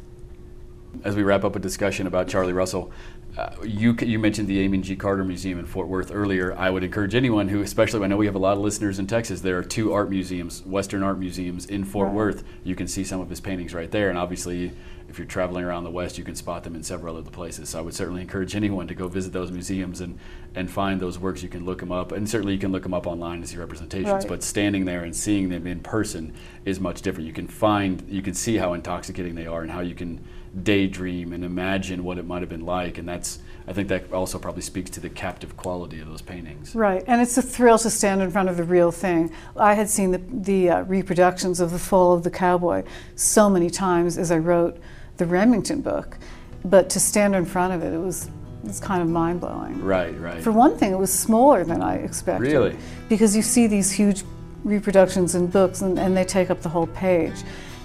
As 1.04 1.15
we 1.15 1.23
wrap 1.23 1.43
up 1.43 1.56
a 1.56 1.60
discussion 1.60 2.08
about 2.08 2.28
Charlie 2.28 2.54
Russell, 2.54 2.91
uh, 3.38 3.52
you 3.63 3.95
you 4.02 4.19
mentioned 4.19 4.47
the 4.47 4.65
Amon 4.65 4.82
G. 4.82 4.95
Carter 4.95 5.23
Museum 5.23 5.60
in 5.60 5.65
Fort 5.65 5.88
Worth 5.88 6.12
earlier. 6.12 6.54
I 6.58 6.69
would 6.69 6.84
encourage 6.84 7.15
anyone 7.15 7.47
who, 7.47 7.62
especially 7.62 8.04
I 8.04 8.08
know 8.08 8.17
we 8.17 8.25
have 8.25 8.36
a 8.36 8.39
lot 8.39 8.54
of 8.54 8.60
listeners 8.60 8.99
in 8.99 9.08
Texas. 9.08 9.41
There 9.41 9.58
are 9.58 9.63
two 9.63 9.93
art 9.93 10.10
museums, 10.10 10.65
Western 10.65 11.04
art 11.04 11.19
museums 11.19 11.65
in 11.67 11.86
Fort 11.86 12.08
right. 12.08 12.15
Worth. 12.15 12.43
You 12.63 12.75
can 12.75 12.88
see 12.88 13.04
some 13.04 13.21
of 13.21 13.30
his 13.30 13.39
paintings 13.39 13.73
right 13.73 13.89
there, 13.91 14.10
and 14.10 14.17
obviously, 14.17 14.71
if 15.08 15.17
you're 15.19 15.28
traveling 15.28 15.63
around 15.63 15.84
the 15.84 15.91
West, 15.91 16.17
you 16.17 16.23
can 16.23 16.36
spot 16.36 16.63
them 16.63 16.75
in 16.75 16.84
several 16.84 17.15
other 17.15 17.30
places. 17.30 17.69
So 17.69 17.80
I 17.80 17.82
would 17.82 17.93
certainly 17.93 18.21
encourage 18.21 18.56
anyone 18.56 18.88
to 18.88 18.95
go 18.95 19.08
visit 19.08 19.32
those 19.32 19.52
museums 19.52 20.02
and 20.02 20.17
and 20.56 20.69
find 20.69 20.99
those 20.99 21.19
works. 21.19 21.43
You 21.43 21.49
can 21.49 21.65
look 21.65 21.80
them 21.80 21.91
up, 21.91 22.12
and 22.12 22.28
certainly 22.28 22.54
you 22.54 22.60
can 22.60 22.71
look 22.71 22.84
them 22.84 22.95
up 22.95 23.06
online 23.06 23.41
to 23.41 23.47
see 23.47 23.58
representations. 23.58 24.12
Right. 24.12 24.28
But 24.28 24.43
standing 24.43 24.86
there 24.86 25.04
and 25.04 25.15
seeing 25.15 25.49
them 25.49 25.67
in 25.67 25.82
person 25.82 26.34
is 26.65 26.80
much 26.80 27.04
different. 27.04 27.28
You 27.28 27.34
can 27.34 27.47
find, 27.47 28.04
you 28.10 28.23
can 28.23 28.34
see 28.34 28.58
how 28.58 28.73
intoxicating 28.73 29.36
they 29.36 29.45
are, 29.45 29.62
and 29.62 29.71
how 29.71 29.82
you 29.82 29.95
can 29.95 30.25
daydream 30.64 31.34
and 31.34 31.44
imagine 31.44 32.04
what 32.04 32.18
it 32.18 32.26
might 32.26 32.42
have 32.42 32.50
been 32.50 32.66
like, 32.66 32.98
and 32.98 33.08
that's 33.08 33.40
I 33.68 33.74
think 33.74 33.88
that 33.90 34.12
also 34.12 34.40
probably 34.40 34.64
speaks 34.64 34.90
to 34.92 35.00
the 35.00 35.10
captive 35.10 35.56
quality 35.56 36.00
of 36.00 36.08
those 36.08 36.24
paintings. 36.24 36.74
Right, 36.74 37.04
and 37.06 37.22
it's 37.22 37.38
a 37.38 37.42
thrill 37.42 37.78
to 37.80 37.90
stand 37.90 38.22
in 38.22 38.32
front 38.32 38.50
of 38.50 38.58
the 38.58 38.64
real 38.64 38.92
thing. 38.92 39.32
I 39.56 39.76
had 39.76 39.88
seen 39.88 40.12
the, 40.12 40.18
the 40.18 40.70
uh, 40.70 40.82
reproductions 40.84 41.60
of 41.60 41.70
The 41.70 41.78
Fall 41.78 42.14
of 42.14 42.24
the 42.24 42.32
Cowboy 42.32 42.84
so 43.16 43.48
many 43.48 43.70
times 43.70 44.18
as 44.18 44.32
I 44.32 44.40
wrote 44.40 44.80
the 45.18 45.28
Remington 45.28 45.82
book, 45.82 46.18
but 46.66 46.90
to 46.90 47.00
stand 47.00 47.36
in 47.36 47.46
front 47.46 47.74
of 47.74 47.84
it, 47.84 47.94
it 47.94 48.00
was 48.00 48.32
it's 48.66 48.80
kind 48.80 49.02
of 49.02 49.08
mind 49.08 49.40
blowing. 49.40 49.82
Right, 49.84 50.20
right. 50.20 50.42
For 50.42 50.52
one 50.52 50.76
thing, 50.76 50.92
it 50.92 50.98
was 50.98 51.14
smaller 51.14 51.64
than 51.64 51.82
I 51.82 51.96
expected. 51.98 52.52
Really? 52.52 52.78
Because 53.08 53.36
you 53.36 53.42
see 53.42 53.68
these 53.68 53.92
huge 53.92 54.24
reproductions 54.64 55.36
in 55.36 55.48
books 55.48 55.82
and, 55.82 55.98
and 55.98 56.18
they 56.18 56.26
take 56.26 56.50
up 56.50 56.62
the 56.62 56.70
whole 56.70 56.88
page, 56.88 57.36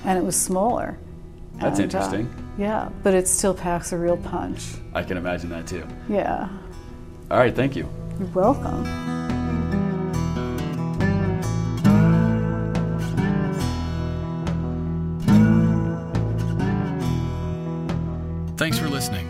and 0.05 0.19
it 0.19 0.25
was 0.25 0.35
smaller. 0.35 0.99
That's 1.57 1.79
and, 1.79 1.95
uh, 1.95 1.99
interesting. 1.99 2.27
Uh, 2.27 2.44
yeah, 2.57 2.89
but 3.03 3.15
it 3.15 3.27
still 3.29 3.55
packs 3.55 3.93
a 3.93 3.99
real 3.99 4.17
punch. 4.17 4.75
I 4.95 5.03
can 5.03 5.17
imagine 5.17 5.51
that 5.51 5.67
too. 5.67 5.87
Yeah. 6.09 6.49
All 7.31 7.39
right, 7.39 7.55
thank 7.55 7.75
you. 7.75 7.89
You're 8.19 8.29
welcome. 8.29 8.85
Thanks 18.57 18.79
for 18.79 18.89
listening. 18.89 19.29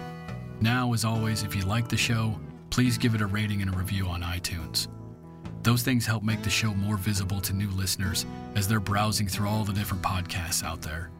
Now, 0.60 0.92
as 0.92 1.04
always, 1.04 1.42
if 1.42 1.56
you 1.56 1.62
like 1.62 1.88
the 1.88 1.96
show, 1.96 2.38
please 2.70 2.98
give 2.98 3.14
it 3.14 3.20
a 3.20 3.26
rating 3.26 3.62
and 3.62 3.74
a 3.74 3.76
review 3.76 4.06
on 4.06 4.22
iTunes. 4.22 4.88
Those 5.62 5.82
things 5.82 6.04
help 6.04 6.22
make 6.22 6.42
the 6.42 6.50
show 6.50 6.74
more 6.74 6.98
visible 6.98 7.40
to 7.40 7.54
new 7.54 7.70
listeners 7.70 8.26
as 8.54 8.68
they're 8.68 8.80
browsing 8.80 9.26
through 9.26 9.48
all 9.48 9.64
the 9.64 9.72
different 9.72 10.02
podcasts 10.02 10.62
out 10.62 10.82
there. 10.82 11.10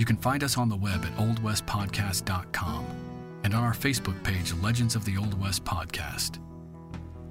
You 0.00 0.06
can 0.06 0.16
find 0.16 0.42
us 0.42 0.56
on 0.56 0.70
the 0.70 0.76
web 0.76 1.04
at 1.04 1.14
oldwestpodcast.com 1.18 2.86
and 3.44 3.52
on 3.52 3.62
our 3.62 3.74
Facebook 3.74 4.24
page, 4.24 4.54
Legends 4.54 4.96
of 4.96 5.04
the 5.04 5.18
Old 5.18 5.38
West 5.38 5.62
Podcast. 5.62 6.38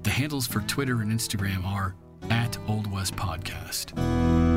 The 0.04 0.10
handles 0.10 0.46
for 0.46 0.60
Twitter 0.60 1.00
and 1.00 1.10
Instagram 1.10 1.64
are 1.66 1.96
at 2.30 2.56
Old 2.68 2.88
West 2.92 3.16
Podcast. 3.16 4.49